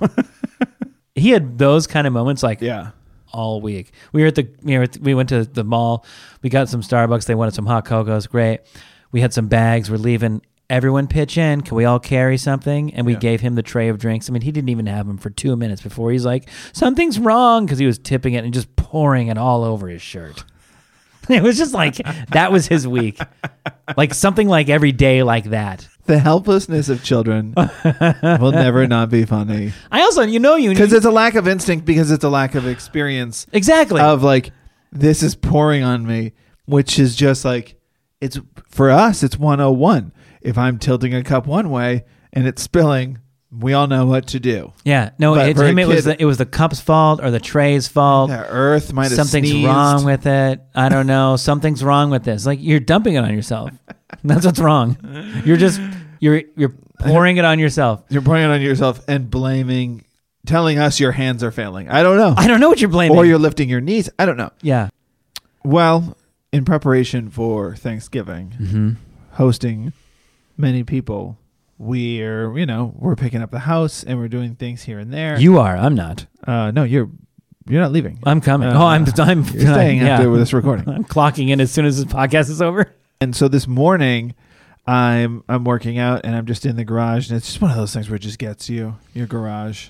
[1.14, 2.90] he had those kind of moments like yeah.
[3.32, 3.92] all week.
[4.12, 6.04] We were at the you know, we went to the mall.
[6.42, 7.26] We got some Starbucks.
[7.26, 8.26] They wanted some hot cocos.
[8.26, 8.60] Great.
[9.12, 9.88] We had some bags.
[9.90, 10.42] We're leaving.
[10.70, 11.60] Everyone pitch in.
[11.60, 12.92] Can we all carry something?
[12.94, 13.18] And we Yeah.
[13.18, 14.28] gave him the tray of drinks.
[14.28, 17.66] I mean, he didn't even have them for two minutes before he's like, something's wrong
[17.66, 20.44] because he was tipping it and just pouring it all over his shirt.
[21.26, 21.96] It was just like
[22.32, 23.18] that was his week,
[23.96, 25.88] like something like every day like that.
[26.04, 30.92] The helplessness of children will never not be funny I also, you know, you because
[30.92, 34.02] it's a lack of instinct because it's a lack of experience exactly.
[34.02, 34.52] of like
[34.92, 36.32] this is pouring on me,
[36.66, 37.80] which is just like
[38.20, 39.22] it's for us.
[39.22, 40.12] It's 101.
[40.44, 43.18] If I'm tilting a cup one way and it's spilling,
[43.50, 44.72] we all know what to do.
[44.84, 47.38] yeah, no, but it, him, it was the, it was the cup's fault or the
[47.40, 48.28] tray's fault.
[48.30, 49.66] The earth might have something's sneezed.
[49.68, 50.60] wrong with it.
[50.74, 51.36] I don't know.
[51.50, 52.44] Something's wrong with this.
[52.46, 53.70] Like you're dumping it on yourself.
[54.22, 54.96] That's what's wrong.
[55.44, 55.80] You're just
[56.20, 58.04] you're you're pouring it on yourself.
[58.08, 60.04] You're pouring it on yourself and blaming,
[60.46, 61.88] telling us your hands are failing.
[61.88, 62.34] I don't know.
[62.36, 63.16] I don't know what you're blaming.
[63.16, 64.10] or you're lifting your knees.
[64.18, 64.50] I don't know.
[64.62, 64.88] yeah.
[65.64, 66.16] Well,
[66.52, 68.90] in preparation for Thanksgiving, Mm-hmm.
[69.32, 69.92] hosting
[70.56, 71.38] many people,
[71.78, 75.38] we're you know we're picking up the house and we're doing things here and there.
[75.38, 75.76] You are.
[75.76, 76.26] I'm not.
[76.46, 77.10] uh, no, you're
[77.66, 78.18] you're not leaving.
[78.24, 78.68] I'm coming.
[78.68, 79.06] Uh, oh, I'm.
[79.18, 80.18] I'm You're staying yeah.
[80.18, 80.88] after this recording.
[80.94, 82.92] I'm clocking in as soon as this podcast is over.
[83.20, 84.34] And so this morning,
[84.86, 87.76] I'm I'm working out and I'm just in the garage and it's just one of
[87.76, 89.88] those things where it just gets you your garage.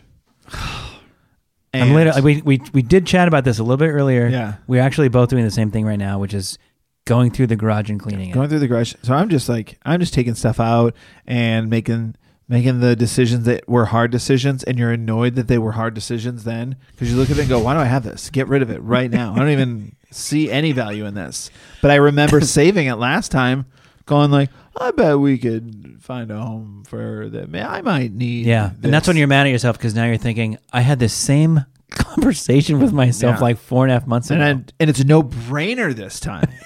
[1.72, 4.28] I'm literally, we, we we did chat about this a little bit earlier.
[4.28, 4.54] Yeah.
[4.68, 6.58] We're actually both doing the same thing right now, which is
[7.06, 8.48] going through the garage and cleaning going it.
[8.48, 8.94] through the garage.
[9.02, 10.94] So I'm just like I'm just taking stuff out
[11.26, 12.14] and making
[12.48, 16.44] making the decisions that were hard decisions, and you're annoyed that they were hard decisions
[16.44, 18.30] then because you look at it and go, "Why do I have this?
[18.30, 19.34] Get rid of it right now.
[19.34, 21.50] I don't even see any value in this."
[21.82, 23.64] But I remember saving it last time,
[24.06, 27.48] going like, "I bet we could find a home for that.
[27.48, 30.18] Man, I might need." Yeah, and that's when you're mad at yourself because now you're
[30.18, 33.42] thinking, I had this same conversation with myself Yeah.
[33.42, 34.40] like four and a half months ago.
[34.40, 36.46] and I, and it's a no brainer this time.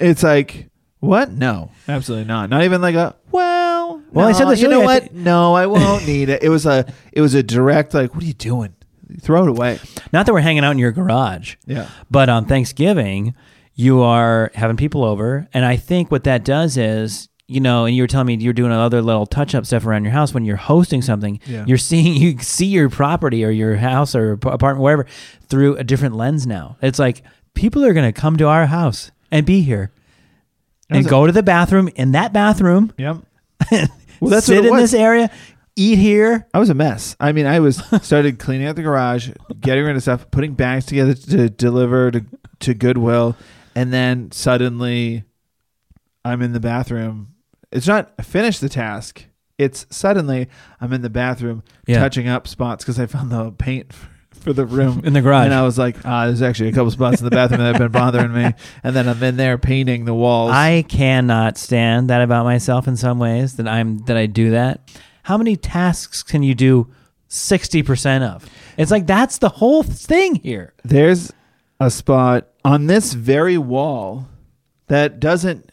[0.00, 0.68] it's like
[1.00, 1.30] what?
[1.30, 2.50] No, absolutely not.
[2.50, 4.02] Not even like a well.
[4.12, 5.12] Well, I said this You know what?
[5.12, 6.42] no, I won't need it.
[6.42, 8.74] It was a it was a direct like, what are you doing?
[9.20, 9.78] Throw it away.
[10.12, 11.88] Not that we're hanging out in your garage, Yeah.
[12.10, 13.34] but on Thanksgiving,
[13.74, 17.28] you are having people over, and I think what that does is.
[17.48, 20.12] You know, and you were telling me you're doing other little touch-up stuff around your
[20.12, 20.34] house.
[20.34, 21.62] When you're hosting something, Yeah.
[21.64, 25.06] you're seeing you see your property or your house or ap- apartment, wherever,
[25.48, 26.76] through a different lens now.
[26.82, 27.22] It's like
[27.54, 29.90] people are going to come to our house and be here,
[30.90, 32.92] and go to the bathroom in that bathroom.
[32.98, 33.18] Yep.
[34.18, 34.90] Well, that's sit what it in was.
[34.92, 35.30] this area,
[35.76, 36.46] eat here.
[36.54, 37.16] I was a mess.
[37.20, 39.28] I mean, I was started cleaning out the garage,
[39.60, 42.24] getting rid of stuff, putting bags together to deliver to
[42.60, 43.36] to Goodwill,
[43.74, 45.24] and then suddenly
[46.24, 47.34] I'm in the bathroom.
[47.70, 49.26] It's not finish the task.
[49.58, 50.48] It's suddenly
[50.80, 51.98] I'm in the bathroom Yeah.
[52.00, 53.92] touching up spots because I found the paint
[54.46, 55.46] for the room in the garage.
[55.46, 57.78] And I was like, ah, there's actually a couple spots in the bathroom that have
[57.78, 58.54] been bothering me.
[58.84, 60.52] And then I'm in there painting the walls.
[60.52, 64.88] I cannot stand that about myself in some ways that I'm that I do that.
[65.24, 66.86] How many tasks can you do
[67.28, 68.48] 60% of?
[68.76, 70.72] It's like that's the whole thing here.
[70.84, 71.32] there's
[71.80, 74.28] a spot on this very wall
[74.86, 75.72] that doesn't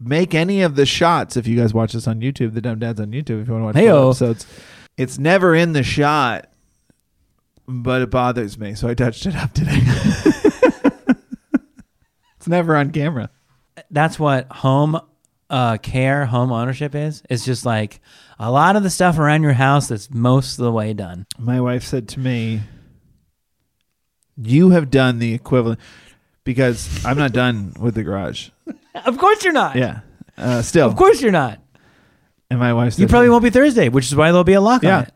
[0.00, 1.36] make any of the shots.
[1.36, 3.62] If you guys watch this on YouTube, the Dumb Dads on YouTube, if you want
[3.62, 4.08] to watch Heyo.
[4.08, 4.46] episodes,
[4.96, 6.50] it's never in the shot,
[7.70, 9.78] but it bothers me, so I touched it up today.
[12.36, 13.30] it's never on camera.
[13.90, 15.00] That's what home
[15.48, 17.22] uh, care, home ownership is.
[17.30, 18.00] It's just like
[18.38, 21.26] a lot of the stuff around your house that's most of the way done.
[21.38, 22.60] My wife said to me,
[24.36, 25.80] "You have done the equivalent."
[26.42, 28.50] Because I'm not done with the garage.
[29.04, 29.76] Of course you're not.
[29.76, 30.00] Yeah.
[30.36, 30.88] Uh, still.
[30.88, 31.60] Of course you're not.
[32.50, 34.60] And my wife said, You probably won't be Thursday, which is why there'll be a
[34.60, 34.96] lock Yeah.
[34.96, 35.14] on it.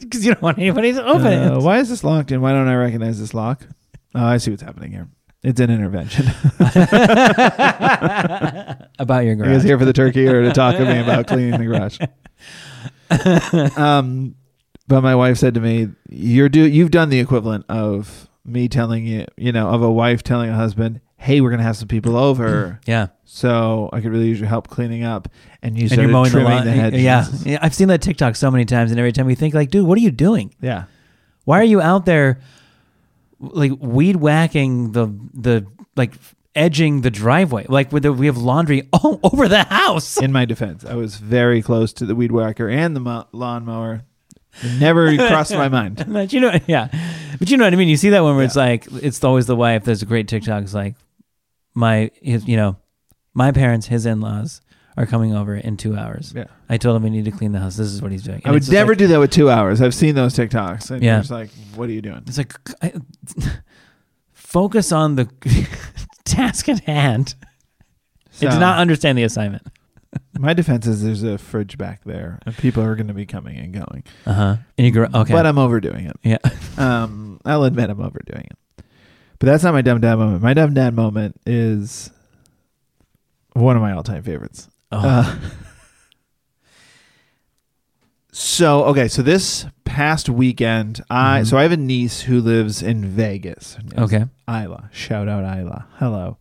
[0.10, 1.62] Because you don't want anybody to open Uh, it.
[1.62, 3.66] why is this locked and why don't I recognize this lock?
[4.14, 5.08] Oh, I see what's happening here.
[5.42, 6.26] It's an intervention.
[8.98, 11.26] About your I He was here for the turkey or to talk to me about
[11.26, 11.98] cleaning the garage.
[13.78, 14.34] um,
[14.88, 19.06] but my wife said to me, "You're do you've done the equivalent of me telling
[19.06, 22.16] you, you know, of a wife telling a husband, "Hey, we're gonna have some people
[22.16, 23.08] over, yeah.
[23.24, 25.28] so I could really use your help cleaning up."
[25.62, 26.64] And you and you're mowing the trimming lawn.
[26.64, 27.02] the hedges.
[27.02, 27.26] yeah.
[27.44, 27.58] yeah.
[27.60, 29.96] I've seen that TikTok so many times, and every time we think, like, dude, what
[29.98, 30.54] are you doing?
[30.60, 30.84] yeah.
[31.44, 32.40] Why are you out there
[33.38, 36.12] like weed whacking the the like
[36.54, 37.66] edging the driveway?
[37.68, 40.18] Like with the, we have laundry all over the house.
[40.20, 44.02] In my defense, I was very close to the weed whacker and the mo- lawnmower.
[44.62, 46.04] It never crossed my mind.
[46.08, 46.88] But you know, yeah.
[47.38, 47.88] But you know what I mean.
[47.88, 49.84] You see that one where it's like it's always the wife.
[49.84, 50.62] There's a great TikTok.
[50.62, 50.94] It's like
[51.74, 52.76] my, his, you know,
[53.34, 54.60] my parents, his in-laws
[54.96, 56.32] are coming over in two hours.
[56.36, 56.44] Yeah.
[56.68, 57.76] I told him we need to clean the house.
[57.76, 58.42] This is what he's doing.
[58.44, 59.80] I would never like- do that with two hours.
[59.80, 60.90] I've seen those TikToks.
[60.90, 61.20] And Yeah.
[61.20, 62.22] It's like, what are you doing?
[62.26, 62.92] It's like I,
[64.32, 65.26] focus on the
[66.24, 67.34] task at hand.
[68.30, 69.62] It's So, not understand the assignment.
[70.38, 73.58] my defense is there's a fridge back there, and people are going to be coming
[73.58, 74.02] and going.
[74.26, 74.56] Uh huh.
[74.78, 75.32] And you grow okay.
[75.32, 76.16] But I'm overdoing it.
[76.22, 76.38] yeah.
[76.76, 78.58] Um, I'll admit I'm overdoing it.
[79.40, 80.42] But that's not my dumb dad moment.
[80.42, 82.10] My dumb dad moment is
[83.54, 84.68] one of my all-time favorites.
[84.92, 84.98] Oh.
[85.02, 85.36] Uh,
[88.32, 91.46] so okay, so this past weekend, I Mhm.
[91.46, 93.76] so I have a niece who lives in Vegas.
[93.98, 94.26] Okay.
[94.48, 94.88] Isla.
[94.92, 95.86] Shout out Isla.
[95.96, 96.38] Hello.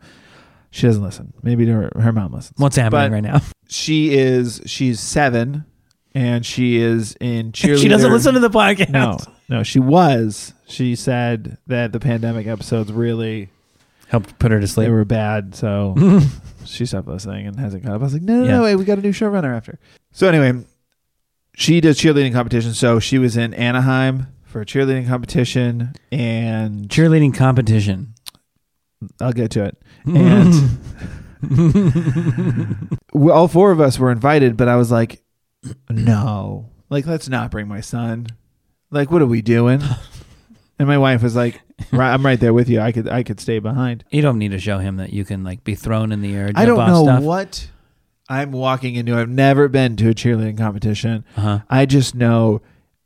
[0.71, 1.33] She doesn't listen.
[1.41, 2.59] Maybe her, her mom listens.
[2.59, 3.41] What's happening But- right now?
[3.71, 5.63] She is she's seven,
[6.15, 7.77] and she is in cheerleader.
[7.81, 8.89] she doesn't listen to the podcast.
[8.89, 10.53] No, no, she was.
[10.69, 13.49] She said that the pandemic episodes really
[14.07, 14.87] Helped put her to sleep.
[14.87, 15.95] they were bad, so
[16.65, 18.01] she stopped listening and hasn't caught up.
[18.01, 18.51] I was like, no, no, Yeah.
[18.51, 19.77] no, wait, we got a new showrunner after.
[20.11, 20.63] So anyway,
[21.55, 22.73] she does cheerleading competition.
[22.73, 28.15] So she was in Anaheim for a cheerleading competition, and Cheerleading competition.
[29.21, 29.77] I'll get to it.
[30.05, 30.79] and
[33.13, 35.21] we, all four of us were invited, but I was like,
[35.89, 38.27] no, like let's not bring my son.
[38.91, 39.81] Like, what are we doing?
[40.79, 41.61] And my wife was like,
[41.91, 42.79] right, "I'm right there with you.
[42.79, 45.43] I could, I could stay behind." You don't need to show him that you can
[45.43, 46.51] like be thrown in the air.
[46.55, 47.21] I don't know stuff.
[47.23, 47.69] what
[48.29, 49.15] I'm walking into.
[49.17, 51.25] I've never been to a cheerleading competition.
[51.35, 51.59] Uh-huh.
[51.69, 52.61] I just know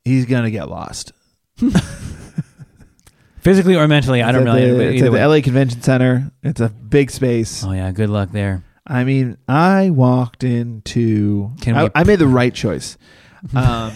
[0.06, 1.12] he's gonna get lost.
[3.40, 4.54] Physically or mentally, I don't know.
[4.54, 5.20] The, it's at way.
[5.20, 6.32] the LA Convention Center.
[6.44, 7.64] It's a big space.
[7.64, 8.64] Oh yeah, good luck there.
[8.88, 11.52] I mean, I walked into.
[11.62, 12.98] Can I, we- I made the right choice.
[13.54, 13.92] Um,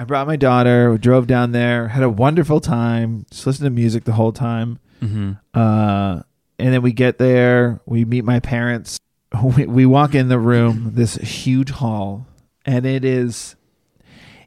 [0.00, 0.90] I brought my daughter.
[0.90, 1.88] We drove down there.
[1.88, 3.26] Had a wonderful time.
[3.30, 4.78] Just listened to music the whole time.
[5.00, 6.22] hmm Uh,
[6.58, 7.80] and then we get there.
[7.84, 8.98] We meet my parents.
[9.56, 10.92] We, we walk in the room.
[10.94, 12.26] This huge hall,
[12.66, 13.54] and it is.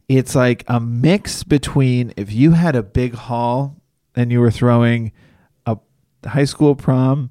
[0.10, 3.78] It's like a mix between if you had a big hall
[4.16, 5.12] and you were throwing
[5.66, 5.78] a
[6.26, 7.30] high school prom,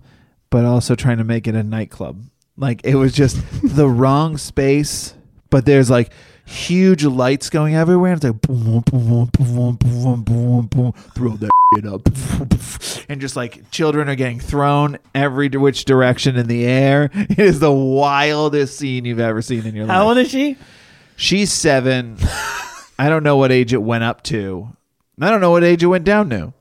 [0.48, 2.22] but also trying to make it a nightclub.
[2.56, 5.12] Like it was just the wrong space,
[5.50, 6.10] but there's like
[6.44, 8.12] huge lights going everywhere.
[8.12, 12.06] And it's like boom, boom, boom, boom, boom, boom, throw that shit up,
[13.08, 17.10] and just like children are getting thrown every which direction in the air.
[17.14, 19.94] It is the wildest scene you've ever seen in your life.
[19.96, 20.56] How old is she?
[21.16, 22.16] She's seven.
[22.98, 24.68] I don't know what age it went up to.
[25.20, 26.52] I don't know what age it went down to.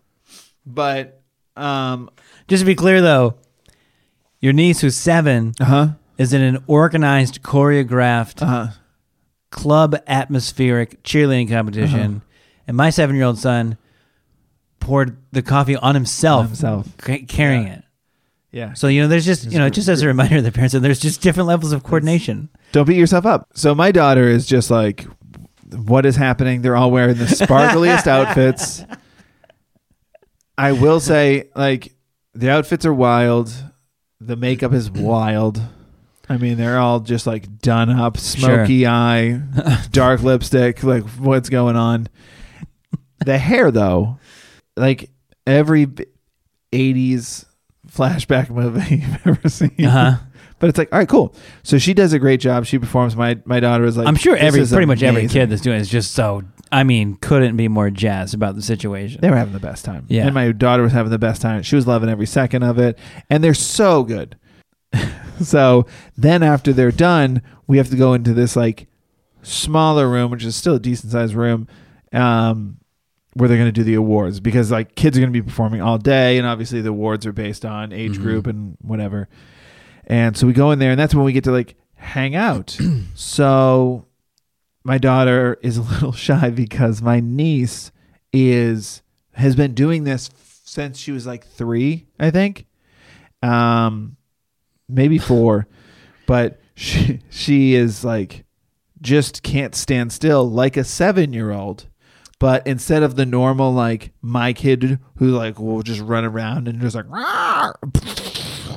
[0.66, 1.22] But
[1.58, 2.10] um
[2.48, 3.36] Just to be clear, though,
[4.40, 5.90] your niece who's seven uh-huh.
[6.18, 8.68] is in an organized, choreographed, Uh-huh.
[9.52, 12.20] Club atmospheric cheerleading competition, uh-huh.
[12.68, 13.78] and my seven-year-old son
[14.80, 16.98] poured the coffee on himself, himself.
[16.98, 17.84] ca- carrying it.
[18.52, 18.74] Yeah.
[18.74, 20.82] So you know, there's just you know, just as a reminder to the parents, that
[20.82, 22.50] there's just different levels of coordination.
[22.74, 23.48] Don't beat yourself up.
[23.54, 25.06] So my daughter is just like
[25.74, 26.62] what is happening?
[26.62, 28.84] They're all wearing the sparkliest outfits.
[30.58, 31.94] I will say like
[32.34, 33.54] the outfits are wild.
[34.20, 35.62] The makeup is wild.
[36.32, 39.42] I mean, they're all just like done up, smoky eye,
[39.92, 40.82] dark lipstick.
[40.82, 42.08] Like, what's going on?
[43.26, 44.18] The hair, though,
[44.78, 45.10] like
[45.46, 45.88] every
[46.72, 47.46] 80s
[47.90, 49.76] flashback movie you've ever seen.
[49.86, 50.18] Uh huh.
[50.60, 51.36] But it's like, all right, cool.
[51.64, 52.66] So she does a great job.
[52.66, 53.16] She performs.
[53.16, 55.82] My my daughter is like, I'm sure every pretty much every kid that's doing it
[55.82, 56.44] is just so.
[56.72, 59.20] I mean, couldn't be more jazzed about the situation.
[59.20, 60.06] They were having the best time.
[60.08, 60.26] Yeah.
[60.26, 61.64] And my daughter was having the best time.
[61.64, 62.98] She was loving every second of it.
[63.30, 64.38] And they're so good.
[65.48, 65.86] so
[66.18, 68.88] then after they're done, we have to go into this like
[69.44, 71.68] smaller room, which is still a decent sized room,
[72.14, 72.78] um,
[73.34, 75.82] where they're going to do the awards because like kids are going to be performing
[75.82, 76.38] all day.
[76.38, 78.22] And obviously the awards are based on age Mhm.
[78.22, 79.30] group and whatever.
[80.06, 82.78] And so we go in there and that's when we get to like hang out.
[83.16, 84.06] so
[84.84, 87.92] my daughter is a little shy because my niece
[88.34, 89.02] is
[89.34, 90.30] has been doing this
[90.66, 92.66] since she was like three, I think,
[93.42, 94.18] um,
[94.92, 95.68] maybe four,
[96.28, 98.46] but she she is like
[99.02, 101.88] just can't stand still like a seven year old.
[102.40, 106.82] But instead of the normal like my kid who like will just run around and
[106.82, 107.74] just like "Rawr!"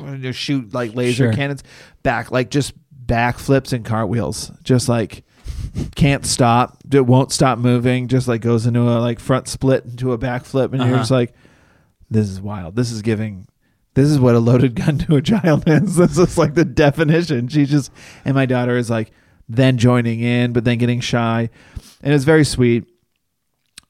[0.06, 1.32] and just shoot like laser Sure.
[1.32, 1.62] cannons
[2.02, 2.74] back like just
[3.06, 5.24] backflips and cartwheels just like
[5.94, 10.12] can't stop it won't stop moving just like goes into a like front split into
[10.12, 10.98] a backflip and you're Uh-huh.
[10.98, 11.34] just like
[12.10, 13.46] this is wild this is giving
[13.94, 15.96] this is what a loaded gun to a child is.
[15.96, 17.48] This is like the definition.
[17.48, 17.90] She just
[18.24, 19.10] and my daughter is like
[19.48, 21.50] then joining in but then getting shy.
[22.02, 22.84] And it's very sweet.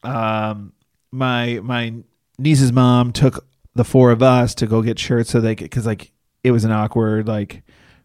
[0.03, 0.73] Um
[1.11, 1.95] my my
[2.39, 5.87] niece's mom took the four of us to go get shirts so they could because
[5.87, 6.13] like
[6.43, 7.63] it was an awkward like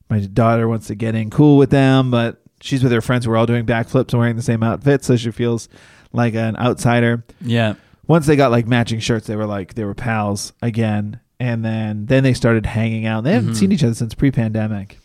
[0.10, 3.32] my daughter wants to get in cool with them but she's with her friends who
[3.32, 5.68] are all doing backflips and wearing the same outfit so she feels
[6.12, 7.24] like an outsider.
[7.42, 7.76] Yeah.
[8.08, 12.06] once they got like matching shirts they were like they were pals again and then
[12.08, 13.56] then they started hanging out they haven't Mhm.
[13.58, 14.97] seen each other since pre-pandemic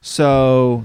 [0.00, 0.84] so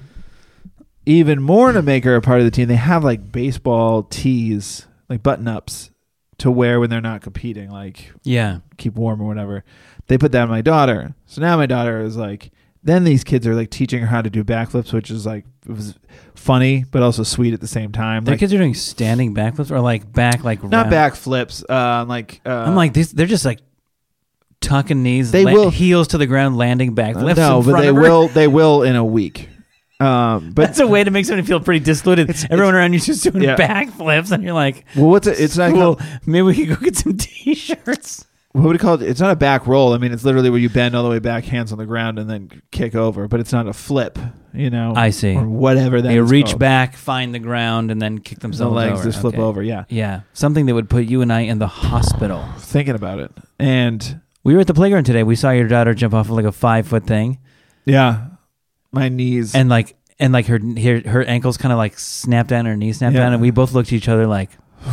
[1.06, 4.88] even more to make her a part of the team they have like baseball tees
[5.10, 5.92] like button ups
[6.38, 8.60] to wear when they're not competing like Yeah.
[8.78, 9.64] keep warm or whatever
[10.08, 13.46] they put that on my daughter so now my daughter is like then these kids
[13.46, 15.96] are like teaching her how to do backflips which is like it was
[16.36, 19.70] funny but also sweet at the same time Their like kids are doing standing backflips
[19.70, 23.12] or like back like not round- backflips uh like uh, I'm like these.
[23.12, 23.60] They're just like
[24.62, 25.32] tucking knees.
[25.32, 27.38] They la- will- heels to the ground, landing backflips.
[27.38, 29.50] no in but they will they will in a week
[30.02, 31.82] um but That's a way to make somebody feel pretty.
[31.82, 33.58] It's- Everyone around you's just doing Yeah.
[33.58, 36.76] backflips, and you're like, well what's it it's not "Cool, called, maybe we could go
[36.78, 40.12] get some t-shirts." what would you call it it's not a back roll i mean
[40.12, 42.50] it's literally where you bend all the way back hands on the ground and then
[42.72, 44.18] kick over but it's not a flip
[44.56, 45.36] you know I see.
[45.36, 46.60] or whatever that They reach called.
[46.60, 49.04] back, find the ground, and then kick the themselves legs over.
[49.04, 49.44] just flip Okay.
[49.44, 52.44] over yeah Yeah, something that would put you and I in the hospital.
[52.58, 55.22] thinking about it and We we were at the playground today.
[55.22, 57.38] We saw your daughter jump off of like a five foot thing,
[57.86, 58.30] Yeah,
[58.92, 59.54] my knees.
[59.54, 62.98] and like and like her her, her ankles kind of like snapped down, her knees
[62.98, 63.26] snapped Yeah.
[63.26, 64.50] down, and we both looked at each other like,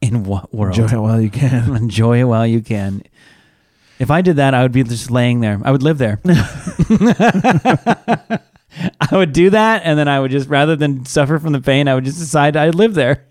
[0.00, 0.78] in what world?
[0.78, 1.74] enjoy it while you can.
[1.76, 3.02] Enjoy it while you can.
[3.98, 5.60] If I did that, I would be just laying there.
[5.64, 6.20] I would live there.
[9.00, 11.88] I would do that, and then I would just, rather than suffer from the pain,
[11.88, 13.24] I would just decide I'd live there.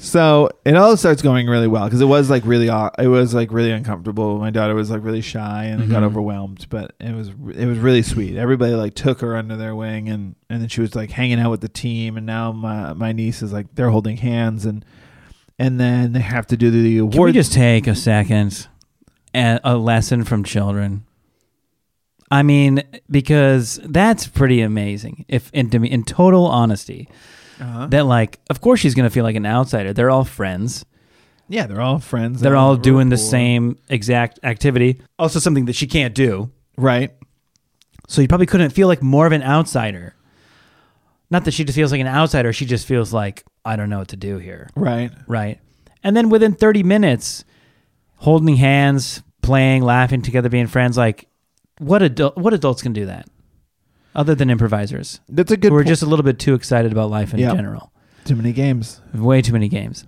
[0.00, 3.50] So it all starts going really well because it was like really, it was like
[3.50, 4.38] really uncomfortable.
[4.38, 6.06] My daughter was like really shy and got Mhm.
[6.06, 8.36] overwhelmed, but it was it was really sweet.
[8.36, 11.50] Everybody like took her under their wing, and and then she was like hanging out
[11.50, 12.16] with the team.
[12.16, 14.84] And now my my niece is like they're holding hands, and
[15.58, 17.14] and then they have to do the award.
[17.14, 18.68] Can we just take a second
[19.34, 21.04] and a lesson from children?
[22.30, 25.24] I mean, because that's pretty amazing.
[25.28, 27.08] If in, in total honesty,
[27.60, 27.86] uh-huh.
[27.88, 29.92] that like, of course she's gonna feel like an outsider.
[29.92, 30.84] They're all friends.
[31.48, 32.40] yeah, they're all friends.
[32.40, 35.00] They're all doing the same exact activity.
[35.18, 36.50] Also, something that she can't do.
[36.76, 37.12] right.
[38.10, 40.14] So you probably couldn't feel like more of an outsider.
[41.30, 42.54] Not that she just feels like an outsider.
[42.54, 44.70] She just feels like I don't know what to do here.
[44.74, 45.10] Right.
[45.26, 45.60] Right.
[46.02, 47.44] And then within 30 minutes,
[48.16, 51.28] holding hands, playing, laughing together, being friends, like
[51.78, 53.28] what adult what adults can do that?
[54.14, 55.20] Other than improvisers.
[55.28, 55.72] That's a good.
[55.72, 57.54] We're po- just a little bit too excited about life in Yeah.
[57.54, 57.92] general.
[58.24, 59.00] too many games.
[59.14, 60.04] Way too many games.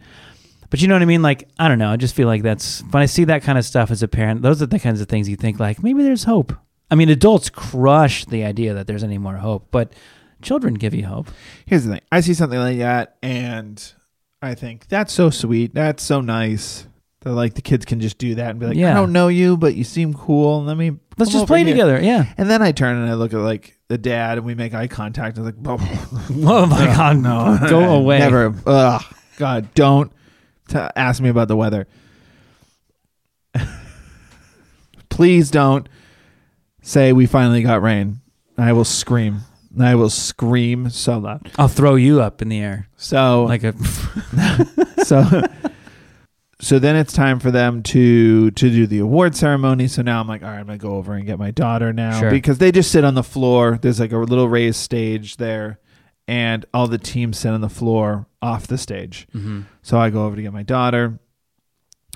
[0.68, 1.22] But you know what I mean?
[1.22, 1.90] Like, I don't know.
[1.90, 4.42] I just feel like that's when I see that kind of stuff as a parent,
[4.42, 6.52] those are the kinds of things you think like maybe there's hope.
[6.90, 9.94] I mean, adults crush the idea that there's any more hope, but
[10.42, 11.28] children give you hope.
[11.64, 12.00] Here's the thing.
[12.12, 13.82] I see something like that and
[14.42, 15.72] I think that's so sweet.
[15.74, 16.86] That's so nice.
[17.22, 18.92] That like the kids can just do that and be like, Yeah.
[18.92, 20.64] I don't know you, but you seem cool.
[20.64, 22.00] Let me Let's come just over play here." together.
[22.02, 22.24] Yeah.
[22.38, 24.86] And then I turn and I look at like the dad and we make eye
[24.88, 25.76] contact and like, oh,
[26.46, 27.18] Oh my God.
[27.18, 28.20] no, Go away.
[28.20, 28.54] Never.
[28.66, 29.02] Ugh,
[29.36, 30.10] God, don't
[30.68, 31.86] t- ask me about the weather.
[35.08, 35.88] Please don't
[36.82, 38.20] say we finally got rain.
[38.56, 39.40] I will scream.
[39.78, 41.50] I will scream so loud.
[41.58, 43.74] I'll throw you up in the air So like a.
[45.04, 45.42] so
[46.60, 49.88] so then it's time for them to to do the award ceremony.
[49.88, 52.20] So now i'm like all right i'm gonna go over and get my daughter now.
[52.20, 52.30] Sure.
[52.30, 53.78] because they just sit on the floor.
[53.80, 55.78] There's like a little raised stage there.
[56.28, 59.26] And all the teams sit on the floor off the stage.
[59.34, 59.64] Mhm.
[59.82, 61.18] so i go over to get my daughter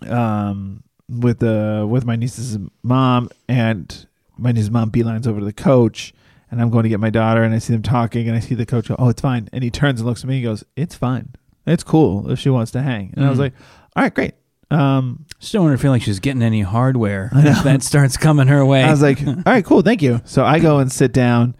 [0.08, 3.28] um with the with my niece's mom.
[3.48, 6.12] And my niece's mom beelines over to the coach.
[6.50, 7.42] And i'm going to get my daughter.
[7.42, 8.28] And i see them talking.
[8.28, 9.48] And i see the coach go oh it's fine.
[9.52, 10.36] And he turns and looks at me.
[10.36, 11.30] And goes it's fine.
[11.66, 13.12] It's cool if she wants to hang.
[13.16, 13.42] And i was Mhm.
[13.42, 13.52] like
[13.96, 14.34] all right great
[14.70, 17.30] um Just don't want to feel like she's getting any hardware.
[17.32, 17.50] I know.
[17.50, 18.82] If that starts coming her way.
[18.82, 21.54] i was like all right cool thank you so i go and sit down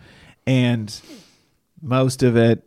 [0.47, 1.01] and
[1.83, 2.63] most of it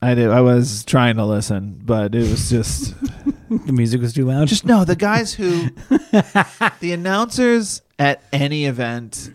[0.00, 2.94] i did i was trying to listen but it was just
[3.66, 4.48] the music was too loud.
[4.48, 5.68] Just no, the guys who,
[6.80, 9.34] the announcers at any event,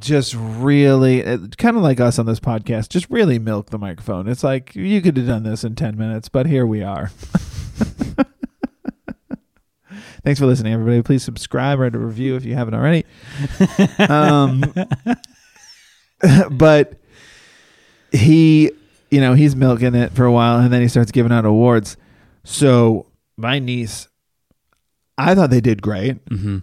[0.00, 1.22] just really,
[1.56, 4.26] kind of like us on this podcast, just really milk the microphone.
[4.26, 7.12] It's like you could have done this in ten minutes, but here we are.
[10.24, 11.02] Thanks for listening, everybody.
[11.02, 13.04] Please subscribe, write a review if you haven't already.
[13.98, 14.62] Um,
[16.52, 16.94] but
[18.12, 18.70] he,
[19.10, 21.96] you know, he's milking it for a while, and then he starts giving out awards.
[22.44, 23.06] So
[23.36, 24.08] my niece,
[25.18, 26.18] I thought they did great.
[26.28, 26.58] hmm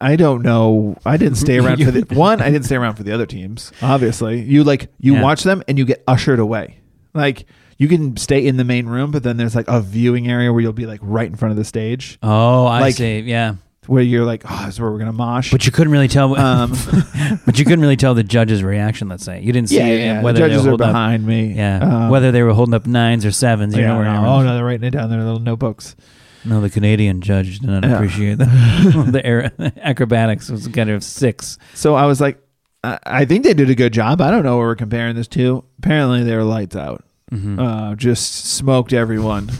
[0.00, 0.96] I don't know.
[1.04, 2.40] I didn't stay around for the one.
[2.40, 3.72] I didn't stay around for the other teams.
[3.82, 5.22] Obviously, you like you Yeah.
[5.22, 6.78] watch them and you get ushered away.
[7.14, 7.46] Like
[7.78, 10.60] you can stay in the main room, but then there's like a viewing area where
[10.60, 13.20] you'll be like right in front of the stage, Oh, I Like- see.
[13.20, 13.54] Yeah,
[13.86, 15.50] where you're like, oh, this is where we're gonna mosh.
[15.50, 16.38] but you couldn't really tell.
[16.38, 16.72] um,
[17.46, 19.08] but you couldn't really tell the judge's reaction.
[19.08, 20.92] Let's say you didn't see yeah, yeah, whether the they judges were are holding up.
[20.92, 21.54] behind me.
[21.54, 23.74] Yeah, Um, whether they were holding up nines or sevens.
[23.74, 25.96] You yeah, know where no, oh no, they're writing it down in their little notebooks.
[26.44, 27.94] No, the Canadian judge did not Yeah.
[27.94, 28.44] appreciate the,
[29.10, 29.52] the aer-
[29.82, 30.50] acrobatics.
[30.50, 31.58] was kind of six.
[31.74, 32.38] So I was like,
[32.84, 34.20] I, I think they did a good job.
[34.20, 35.64] I don't know what we're comparing this to.
[35.78, 37.04] Apparently, they were lights out.
[37.32, 37.58] Mhm.
[37.58, 39.50] uh, just smoked everyone.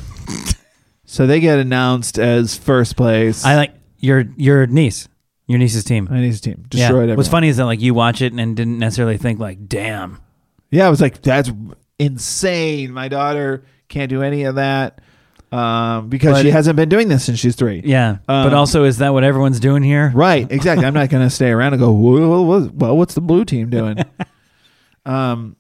[1.05, 3.45] so they get announced as first place.
[3.45, 5.09] I like your your niece,
[5.47, 6.09] your niece's team.
[6.11, 6.66] my niece's team Yeah.
[6.69, 7.16] destroyed everyone.
[7.19, 10.19] What's funny is that like you watch it and didn't necessarily think like, damn.
[10.71, 11.51] Yeah, I was like, that's
[11.99, 12.93] insane.
[12.93, 15.01] My daughter can't do any of that
[15.51, 17.81] um, because But- she hasn't been doing this since she's three.
[17.85, 20.12] Yeah, but Um, also is that what everyone's doing here?
[20.14, 20.85] Right, exactly.
[20.87, 23.71] I'm not going to stay around and go, well, well, well, what's the blue team
[23.71, 23.97] doing?
[25.07, 25.57] um,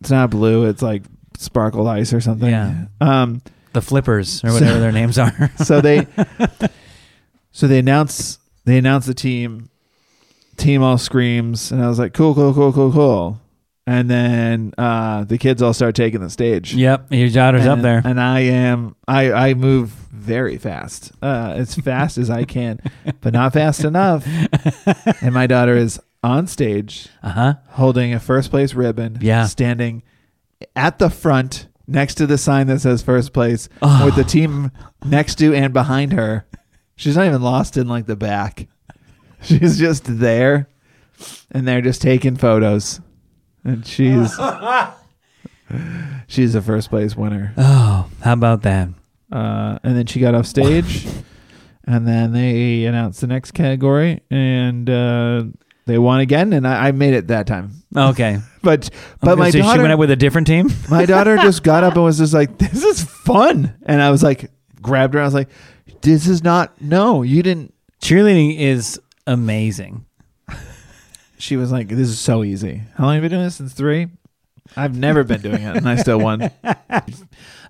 [0.00, 0.66] it's not blue.
[0.66, 1.02] It's like
[1.36, 2.50] sparkle ice or something.
[2.50, 2.86] Yeah.
[3.00, 3.42] Um,
[3.72, 5.50] The flippers or whatever their names are.
[5.64, 6.06] so they
[7.52, 9.70] so they announce they announce the team
[10.56, 13.40] team all screams and i was like cool cool cool cool cool
[13.86, 16.74] and then uh, the kids all start taking the stage.
[16.74, 18.00] Yep, your daughter's and, up there.
[18.04, 22.78] and I am I I move very fast, uh, as fast as I can,
[23.20, 24.26] but not fast enough.
[25.22, 27.54] And my daughter is on stage Uh huh.
[27.70, 29.18] holding a first place ribbon.
[29.20, 29.46] Yeah.
[29.46, 30.02] standing
[30.76, 34.04] at the front next to the sign that says first place Oh.
[34.06, 34.70] with the team
[35.04, 36.46] next to and behind her.
[36.96, 38.68] She's not even lost in like the back.
[39.42, 40.68] She's just there,
[41.50, 43.00] and they're just taking photos,
[43.64, 44.38] and she's
[46.26, 47.54] she's a first place winner.
[47.56, 48.88] Oh, how about that?
[49.32, 51.06] Uh, and then she got off stage,
[51.84, 55.44] and then they announced the next category, and uh,
[55.86, 57.82] they won again, and I, I made it that time.
[57.96, 60.68] Okay, But but my so she daughter, went up with a different team.
[60.90, 64.22] my daughter just got up and was just like, "This is fun," and I was
[64.22, 64.50] like,
[64.82, 65.20] grabbed her.
[65.20, 65.48] I was like,
[66.02, 66.80] "This is not.
[66.80, 70.06] No, you didn't." Cheerleading is amazing.
[71.38, 73.56] She was like, "This is so easy." How long have you been doing this?
[73.56, 74.08] Since three.
[74.76, 76.48] I've never been doing it, and I still won.
[76.62, 77.02] I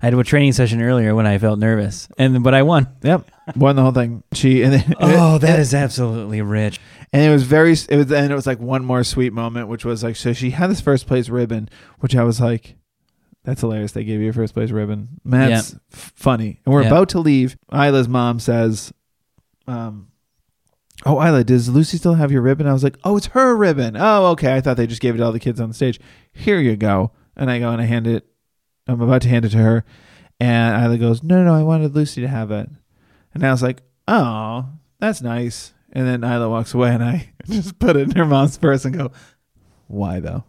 [0.01, 2.87] had a training session earlier when I felt nervous, and but I won.
[3.01, 4.23] Yep, won the whole thing.
[4.33, 6.79] She and then, Oh, that is absolutely rich.
[7.13, 9.83] And it was very it was and it was like one more sweet moment which
[9.85, 12.75] was like so she had this first place ribbon which i was like
[13.43, 15.19] that's hilarious they gave you a first place ribbon.
[15.23, 16.59] Man, that's f- funny.
[16.63, 16.89] And we're Yeah.
[16.89, 17.57] about to leave.
[17.73, 18.93] Isla's mom says
[19.67, 20.09] um
[21.07, 22.67] oh isla does lucy still have your ribbon?
[22.67, 23.95] I was like oh it's her ribbon.
[23.97, 24.55] Oh okay.
[24.55, 25.99] I thought they just gave it to all the kids on the stage.
[26.31, 27.13] Here you go.
[27.35, 28.27] And i go and i hand it
[28.87, 29.85] i'm about to hand it to her.
[30.39, 32.69] And isla goes no no no i wanted lucy to have it.
[33.33, 34.67] And i was like oh
[34.99, 38.57] that's nice and then Isla walks away, and I just put it in her mom's
[38.57, 39.11] purse and go,
[39.87, 40.43] "Why though?"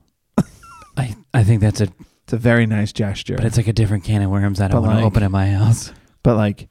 [0.96, 1.88] I I think that's a,
[2.24, 4.74] It's a very nice gesture, but it's like a different can of worms that I
[4.74, 5.92] don't But want to open at my house.
[6.22, 6.68] but like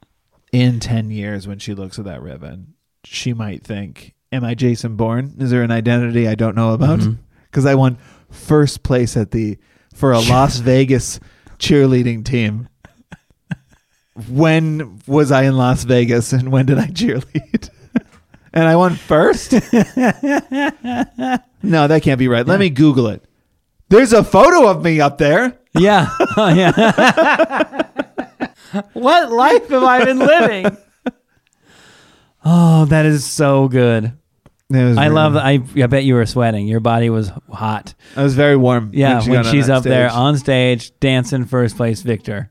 [0.52, 4.96] in ten years, when she looks at that ribbon, she might think, "Am I Jason
[4.96, 5.34] Bourne?
[5.38, 7.18] Is there an identity I don't know about?" Mhm.
[7.50, 7.98] Because I won
[8.30, 9.58] first place at the
[9.94, 11.18] for a Las Vegas
[11.58, 12.68] cheerleading team.
[14.28, 17.70] When was I in Las Vegas, and when did I cheerlead?
[18.52, 19.52] and I won first.
[19.52, 19.60] no,
[21.62, 22.46] that can't be right.
[22.46, 23.24] Let me Google it.
[23.88, 25.58] There's a photo of me up there.
[25.74, 27.82] Yeah, Oh, yeah.
[28.92, 30.76] what life have I been living?
[32.44, 34.12] Oh, that is so good.
[34.70, 35.36] It was I love.
[35.36, 36.66] I I bet you were sweating.
[36.66, 37.94] Your body was hot.
[38.16, 38.90] I was very warm.
[38.94, 40.18] Yeah, she when, got on she's that up there stage.
[40.18, 42.50] on stage dancing first place victor.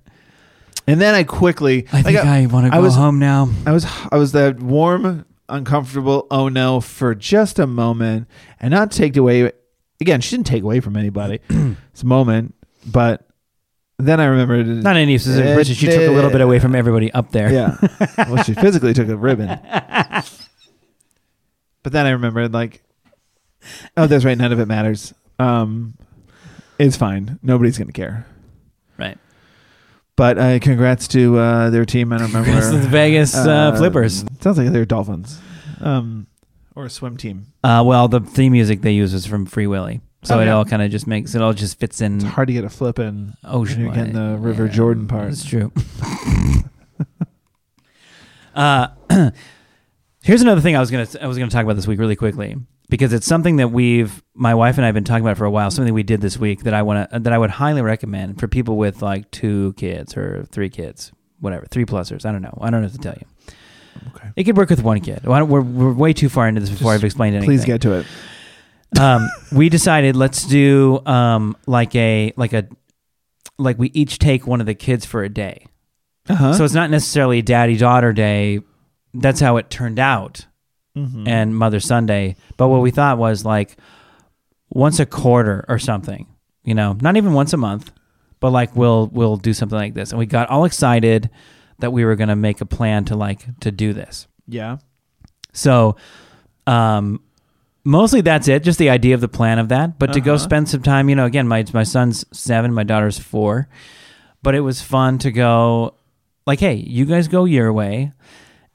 [0.88, 1.88] and then I quickly.
[1.92, 3.50] I think uh, I, want to go was- home now.
[3.66, 6.28] I was I was that warm, uncomfortable.
[6.32, 8.28] Oh no, for just a moment,
[8.60, 9.52] and not take away.
[10.00, 11.40] Again, she didn't take away from anybody.
[11.50, 13.28] it's a moment, but
[14.00, 14.68] then I remembered.
[14.68, 15.76] Not any specific It person.
[15.76, 17.52] She took a little bit away from everybody up there.
[17.52, 17.78] Yeah,
[18.18, 19.60] well, she physically took a ribbon.
[21.84, 22.84] But then I remembered, like,
[23.98, 24.38] oh, that's right.
[24.38, 25.14] None of it matters.
[25.40, 25.96] Um,
[26.78, 27.40] it's fine.
[27.42, 28.26] Nobody's gonna care.
[28.98, 29.18] Right.
[30.18, 32.12] But uh, congrats to uh, their team.
[32.14, 32.50] I don't remember.
[32.52, 34.24] Congrats to the Vegas, uh, Flippers.
[34.42, 35.40] Sounds like they're Dolphins,
[35.80, 36.28] um,
[36.76, 37.48] or a swim team.
[37.64, 40.52] Uh, well, the theme music they use was from Free Willy, so Oh, it yeah.
[40.52, 42.16] all kind of just makes it all just fits in.
[42.18, 43.34] It's hard to get a flip in.
[43.44, 43.82] Ocean.
[43.82, 45.30] You're getting the River Jordan part.
[45.30, 45.72] That's true.
[48.56, 48.88] uh,
[50.24, 52.56] here's another thing I was gonna I was gonna talk about this week really quickly
[52.92, 55.50] because it's something that we've my wife and I have been talking about for a
[55.50, 55.72] while.
[55.72, 58.48] Something we did this week that I want to that I would highly recommend for
[58.48, 62.26] people with like two kids or three kids, whatever, three plusers.
[62.26, 62.56] I don't know.
[62.62, 63.26] I don't know what to tell you.
[64.16, 64.30] Okay.
[64.36, 65.24] It could work with one kid.
[65.24, 67.94] We're, we're way too far into this before Just I've explained anything Please get to
[67.94, 68.06] it.
[69.00, 72.68] um, we decided let's do um, like a like a
[73.58, 75.66] like we each take one of the kids for a day.
[76.28, 76.54] Uh-huh.
[76.54, 78.60] So it's not necessarily daddy daughter day.
[79.14, 80.46] That's how it turned out,
[80.98, 81.28] Mhm.
[81.28, 82.36] and Mother Sunday.
[82.58, 83.78] But what we thought was like
[84.70, 86.28] once a quarter or something.
[86.64, 87.92] You know, not even once a month,
[88.40, 90.12] but like we'll we'll do something like this.
[90.12, 91.30] And we got all excited
[91.80, 94.28] that we were going to make a plan to like to do this.
[94.48, 94.78] yeah.
[95.54, 95.96] So,
[96.68, 97.20] um,
[97.84, 98.64] mostly that's it.
[98.64, 99.98] Just the idea of the plan of that.
[100.00, 100.44] But to go Uh-huh.
[100.44, 103.68] spend some time, you know, again, my my son's seven, my daughter's four,
[104.44, 105.96] but it was fun to go.
[106.46, 108.12] Like, hey, you guys go your way,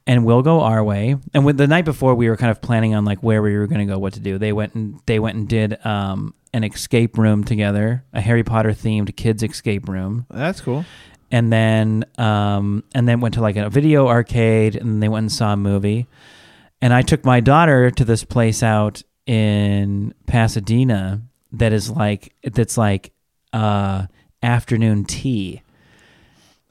[0.06, 1.16] and we'll go our way.
[1.34, 3.66] And with the night before, we were kind of planning on like where we were
[3.66, 4.38] going to go, what to do.
[4.38, 8.70] They went and they went and did um, an escape room together, a Harry Potter
[8.70, 10.84] themed kids escape room That's cool.
[11.30, 15.24] and then um, and then went to like a video arcade, and then they went
[15.24, 16.06] and saw a movie.
[16.80, 22.76] And I took my daughter to this place out in Pasadena that is like that's
[22.78, 23.12] like
[23.52, 24.06] uh,
[24.42, 25.62] afternoon tea.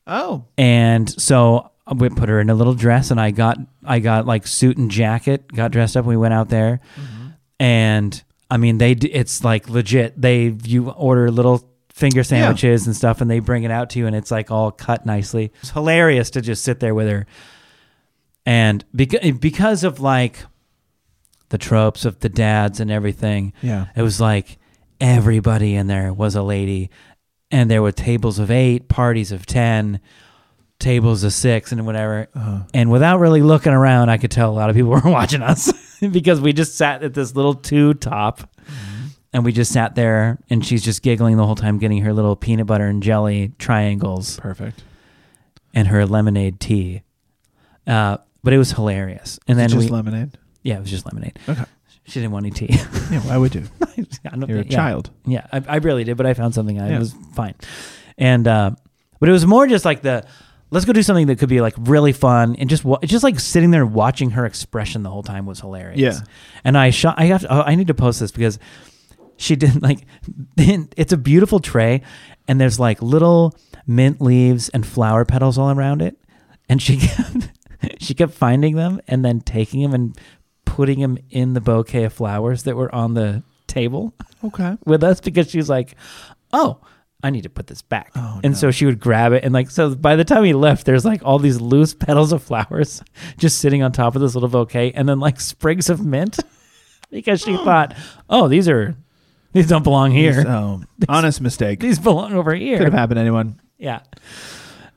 [0.08, 0.46] Oh.
[0.58, 4.48] And so we put her in a little dress, and I got I got like
[4.48, 6.02] suit and jacket, got dressed up.
[6.02, 7.28] and We went out there, mm-hmm.
[7.60, 10.20] and I mean, they it's like legit.
[10.20, 14.08] They you order little finger sandwiches and stuff, and they bring it out to you,
[14.08, 15.52] and it's like all cut nicely.
[15.62, 17.28] It's hilarious to just sit there with her,
[18.46, 20.40] and because eh, because of like
[21.50, 23.86] the tropes of the dads and everything, Yeah.
[23.96, 24.58] it was like
[25.00, 26.90] everybody in there was a lady,
[27.52, 30.00] and there were tables of eight, parties of ten,
[30.80, 32.28] tables of six, and whatever.
[32.36, 32.60] Uh-huh.
[32.74, 35.72] And without really looking around, I could tell a lot of people were watching us
[36.12, 38.50] because we just sat at this little two top,
[39.34, 42.36] and we just sat there, and she's just giggling the whole time, getting her little
[42.36, 44.84] peanut butter and jelly triangles Perfect.
[45.74, 47.02] and her lemonade tea.
[47.88, 49.40] Uh, but it was hilarious.
[49.48, 50.38] And then just we, lemonade.
[50.64, 51.38] yeah, it was just lemonade.
[51.50, 51.64] Okay.
[52.08, 52.68] She didn't want any tea.
[53.12, 53.20] Yeah.
[53.22, 53.66] Why would you?
[53.82, 54.06] I
[54.48, 54.70] You're a yeah.
[54.76, 55.12] child.
[55.28, 56.80] Yeah, I, I barely did, but I found something.
[56.82, 57.00] I Yeah.
[57.00, 57.54] was fine.
[58.18, 58.72] And uh,
[59.20, 60.26] but it was more just like the
[60.76, 63.72] let's go do something that could be like really fun and just just like sitting
[63.72, 66.00] there watching her expression the whole time was hilarious.
[66.00, 66.20] Yeah.
[66.66, 67.16] And I shot.
[67.18, 67.42] I have.
[67.42, 68.60] To, oh, I need to post this because
[69.38, 70.06] she did like
[70.58, 72.02] it's a beautiful tray,
[72.48, 73.56] and there's like little
[73.88, 76.18] mint leaves and flower petals all around it,
[76.68, 77.52] and she kept
[78.00, 80.20] she kept finding them and then taking them and
[80.66, 84.14] putting them in the bouquet of flowers that were on the table
[84.44, 84.78] Okay.
[84.86, 85.96] with us because she's like,
[86.52, 86.82] "Oh,
[87.24, 88.58] I need to put this back." Oh, and no.
[88.60, 91.22] so she would grab it and like so by the time he left, there's like
[91.24, 93.02] all these loose petals of flowers
[93.38, 96.40] just sitting on top of this little bouquet and then like sprigs of mint
[97.10, 97.96] because she thought,
[98.30, 98.96] "Oh, these are
[99.54, 100.44] these don't belong here.
[100.44, 101.80] So honest mistake.
[101.80, 103.60] These belong over here." Could have happened to anyone.
[103.78, 104.02] Yeah.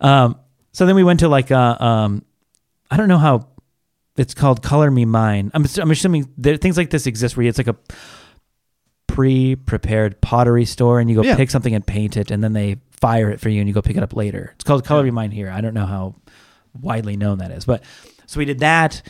[0.01, 0.39] Um.
[0.73, 2.25] So then we went to like uh um,
[2.91, 3.49] I don't know how
[4.17, 4.63] it's called.
[4.63, 5.51] Color Me Mine.
[5.55, 7.77] I'm I'm assuming there, things like this exist where it's like a
[9.19, 11.35] pre-prepared pottery store, and you go Yeah.
[11.35, 13.83] pick something and paint it, and then they fire it for you, and you go
[13.83, 14.53] pick it up later.
[14.55, 15.51] It's called Color Me Mine here.
[15.51, 16.15] I don't know how
[16.81, 17.83] widely known that is, but
[18.27, 19.03] so we did that,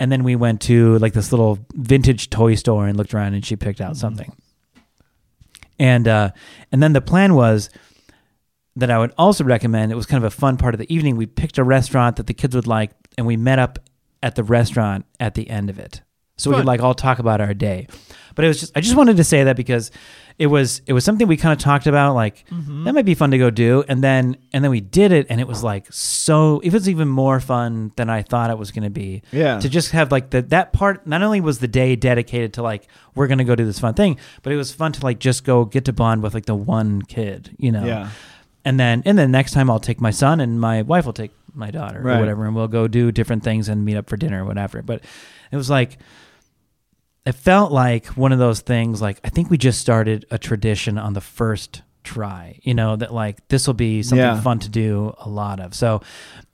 [0.00, 3.46] and then we went to like this little vintage toy store and looked around, and
[3.46, 4.32] she picked out something.
[5.78, 6.30] And uh,
[6.72, 7.70] and then the plan was
[8.74, 9.92] that I would also recommend.
[9.92, 11.14] It was kind of a fun part of the evening.
[11.16, 13.78] We picked a restaurant that the kids would like, and we met up
[14.24, 16.02] at the restaurant at the end of it,
[16.36, 17.86] so we could like all talk about our day.
[18.34, 19.90] But it was just I just wanted to say that because
[20.38, 22.84] it was it was something we kind of talked about like mm-hmm.
[22.84, 25.38] that might be fun to go do, and then and then we did it, and
[25.40, 28.84] it was like so it was even more fun than I thought it was going
[28.84, 29.60] to be Yeah.
[29.60, 32.88] to just have like the that part not only was the day dedicated to like
[33.14, 35.66] we're gonna go do this fun thing but it was fun to like just go
[35.66, 38.08] get to bond with like the one kid you know Yeah.
[38.64, 41.32] and then and then next time i'll take my son and my wife will take
[41.54, 42.16] my daughter Right.
[42.16, 44.80] or whatever and we'll go do different things and meet up for dinner or whatever
[44.80, 45.02] but
[45.52, 45.98] it was like
[47.24, 50.98] it felt like one of those things like i think we just started a tradition
[50.98, 54.40] on the first try you know that like this will be something Yeah.
[54.40, 56.00] fun to do a lot of so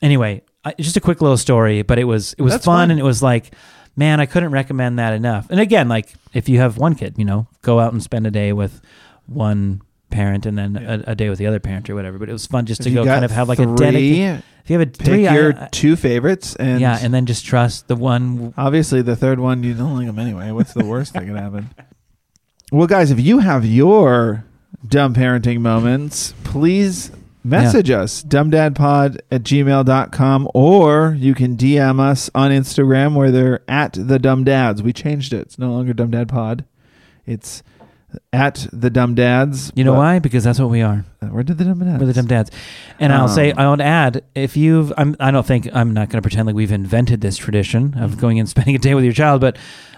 [0.03, 2.91] anyway I, just a quick little story but it was it was fun fun.
[2.91, 3.55] and it was like
[3.97, 7.25] man i couldn't recommend that enough and again like if you have one kid you
[7.25, 8.83] know go out and spend a day with
[9.27, 9.81] one
[10.11, 10.95] parent and then Yeah.
[11.07, 12.87] a, a day with the other parent or whatever but it was fun just If
[12.87, 15.23] to go kind of have like three, a dedicated if you have a Pick three
[15.25, 19.39] your I- two favorites, and yeah and then just trust the one obviously the third
[19.41, 20.51] one you don't like them anyway.
[20.51, 21.71] What's the worst that could happen?
[22.71, 24.45] Well, guys, if you have your
[24.87, 27.11] dumb parenting moments, please
[27.45, 33.93] message us dumbdadpod at gmail.com or you can dm us on instagram where they're at
[33.95, 36.65] the dumb dads we changed it it's no longer dumb dad pod
[37.25, 37.63] it's
[38.33, 41.59] at the dumb dads you know but- why because that's what we are where did
[41.59, 42.51] the dumb dads We're the dumb dads.
[43.01, 46.09] And I'll say, Um, I would add, if you've, I'm, I don't think, I'm not
[46.09, 48.21] going to pretend like we've invented this tradition of Mm-hmm.
[48.21, 49.57] going and spending a day with your child, but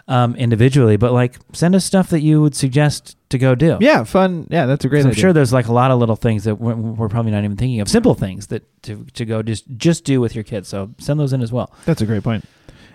[0.08, 3.76] um, individually, but like send us stuff that you would suggest to go do.
[3.80, 6.44] yeah fun yeah that's a great I'm sure there's like a lot of little things
[6.44, 9.66] that we're, we're probably not even thinking of, simple things that to, to go just,
[9.76, 10.68] just do with your kids.
[10.68, 11.72] So send those in as well.
[11.84, 12.44] That's a great point.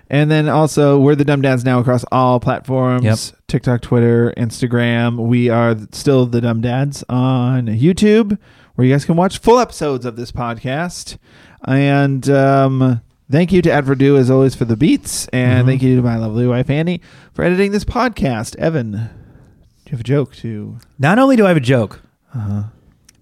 [0.10, 3.18] And then also, we're the Dumb Dads now across all platforms Yep.
[3.48, 5.28] TikTok, Twitter, Instagram.
[5.28, 8.38] We are still the Dumb Dads on YouTube,
[8.76, 11.18] where you guys can watch full episodes of this podcast.
[11.68, 13.02] And um,
[13.32, 15.28] thank you to Ed Verdu, as always, for the beats.
[15.30, 15.68] And Mhm.
[15.68, 17.02] thank you to my lovely wife, Annie,
[17.34, 18.56] for editing this podcast.
[18.58, 18.98] Evan, do
[19.88, 20.78] you have a joke to.
[21.00, 22.02] Not only do I have a joke,
[22.34, 22.64] Uh-huh.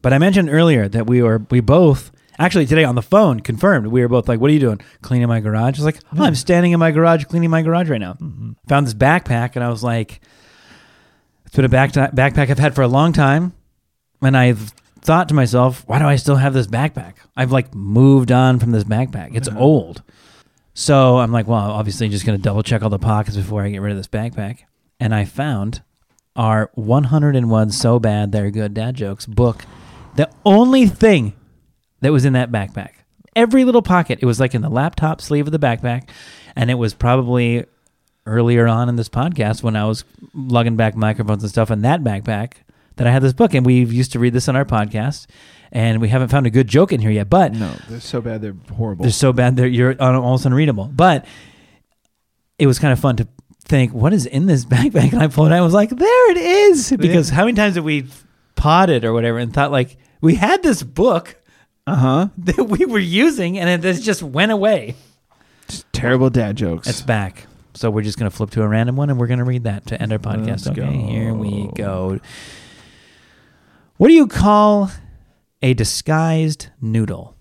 [0.01, 2.11] But I mentioned earlier that we were we both
[2.43, 4.81] actually today on the phone confirmed we were both like, "What are you doing?
[5.01, 6.35] Cleaning my garage?" I was like, oh, "I'm hmm.
[6.35, 8.51] standing in my garage cleaning my garage right now." Mm-hmm.
[8.67, 10.21] Found this backpack and I was like,
[11.45, 13.53] "It's been a back backpack I've had for a long time,"
[14.21, 17.15] and I've thought to myself, "Why do I still have this backpack?
[17.35, 19.35] I've like moved on from this backpack.
[19.35, 19.57] It's mm-hmm.
[19.57, 20.03] old."
[20.75, 23.69] So I'm like, well, obviously, I'm just gonna double check all the pockets before I
[23.69, 24.59] get rid of this backpack,
[24.99, 25.83] and I found
[26.35, 29.65] our 101 so bad they're good dad jokes book.
[30.15, 31.33] The only thing
[32.03, 32.91] that was in that backpack,
[33.35, 36.09] every little pocket, it was like in the laptop sleeve of the backpack,
[36.55, 37.65] and it was probably
[38.25, 42.01] earlier on in this podcast when I was lugging back microphones and stuff in that
[42.01, 42.53] backpack
[42.95, 45.25] that I had this book, and we used to read this on our podcast,
[45.71, 48.41] and we haven't found a good joke in here yet, but No, they're so bad.
[48.41, 49.03] They're horrible.
[49.03, 50.85] they're so bad that you're almost unreadable.
[50.93, 51.25] But
[52.59, 53.27] it was kind of fun to
[53.65, 55.11] think, what is in this backpack?
[55.13, 55.57] And I pulled it out.
[55.57, 56.93] I was like, there it is.
[56.95, 58.05] Because how many times have we
[58.55, 61.35] potted or whatever and thought like we had this book
[61.85, 62.27] Uh huh.
[62.37, 64.95] that we were using and it this just went away.
[65.91, 66.87] Terrible dad jokes.
[66.87, 67.45] It's back.
[67.73, 70.01] So we're just gonna flip to a random one and we're gonna read that to
[70.01, 70.47] end our podcast.
[70.47, 70.91] Let's okay, go.
[70.91, 72.19] here we go.
[73.97, 74.91] What do you call
[75.61, 77.35] a disguised noodle?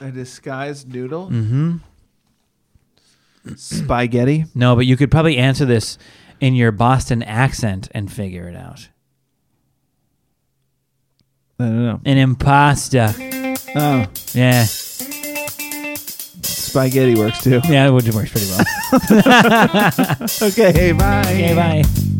[0.00, 1.28] a disguised noodle.
[1.28, 1.76] Mm-hmm.
[3.56, 4.46] Spaghetti.
[4.54, 5.98] No, but you could probably answer this
[6.40, 8.88] in your Boston accent and figure it out.
[11.58, 12.00] I don't know.
[12.04, 13.33] An impasta.
[13.76, 14.64] Oh, Yeah.
[16.42, 17.60] spaghetti works too.
[17.68, 18.64] Yeah, it works pretty well.
[20.42, 21.22] okay, bye.
[21.22, 22.13] okay, bye.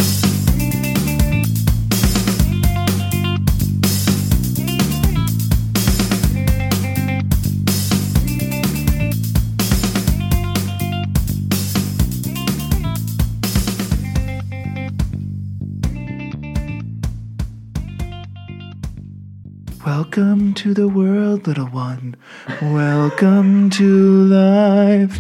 [20.17, 22.15] Welcome to the world, little one.
[22.63, 25.19] Welcome to life.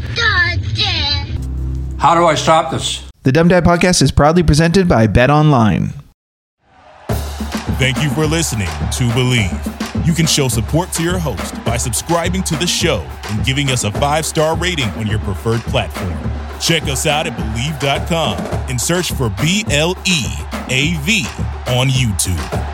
[1.99, 3.03] How do I stop this?
[3.25, 5.95] The Dumb Dad Podcast is proudly presented by BetOnline.
[7.77, 10.07] Thank you for listening to Bleav.
[10.07, 13.83] You can show support to your host by subscribing to the show and giving us
[13.83, 16.17] a five star rating on your preferred platform.
[16.61, 18.39] Check us out at Bleav.com
[18.71, 20.23] and search for B L E
[20.69, 21.27] A V
[21.67, 22.74] on YouTube.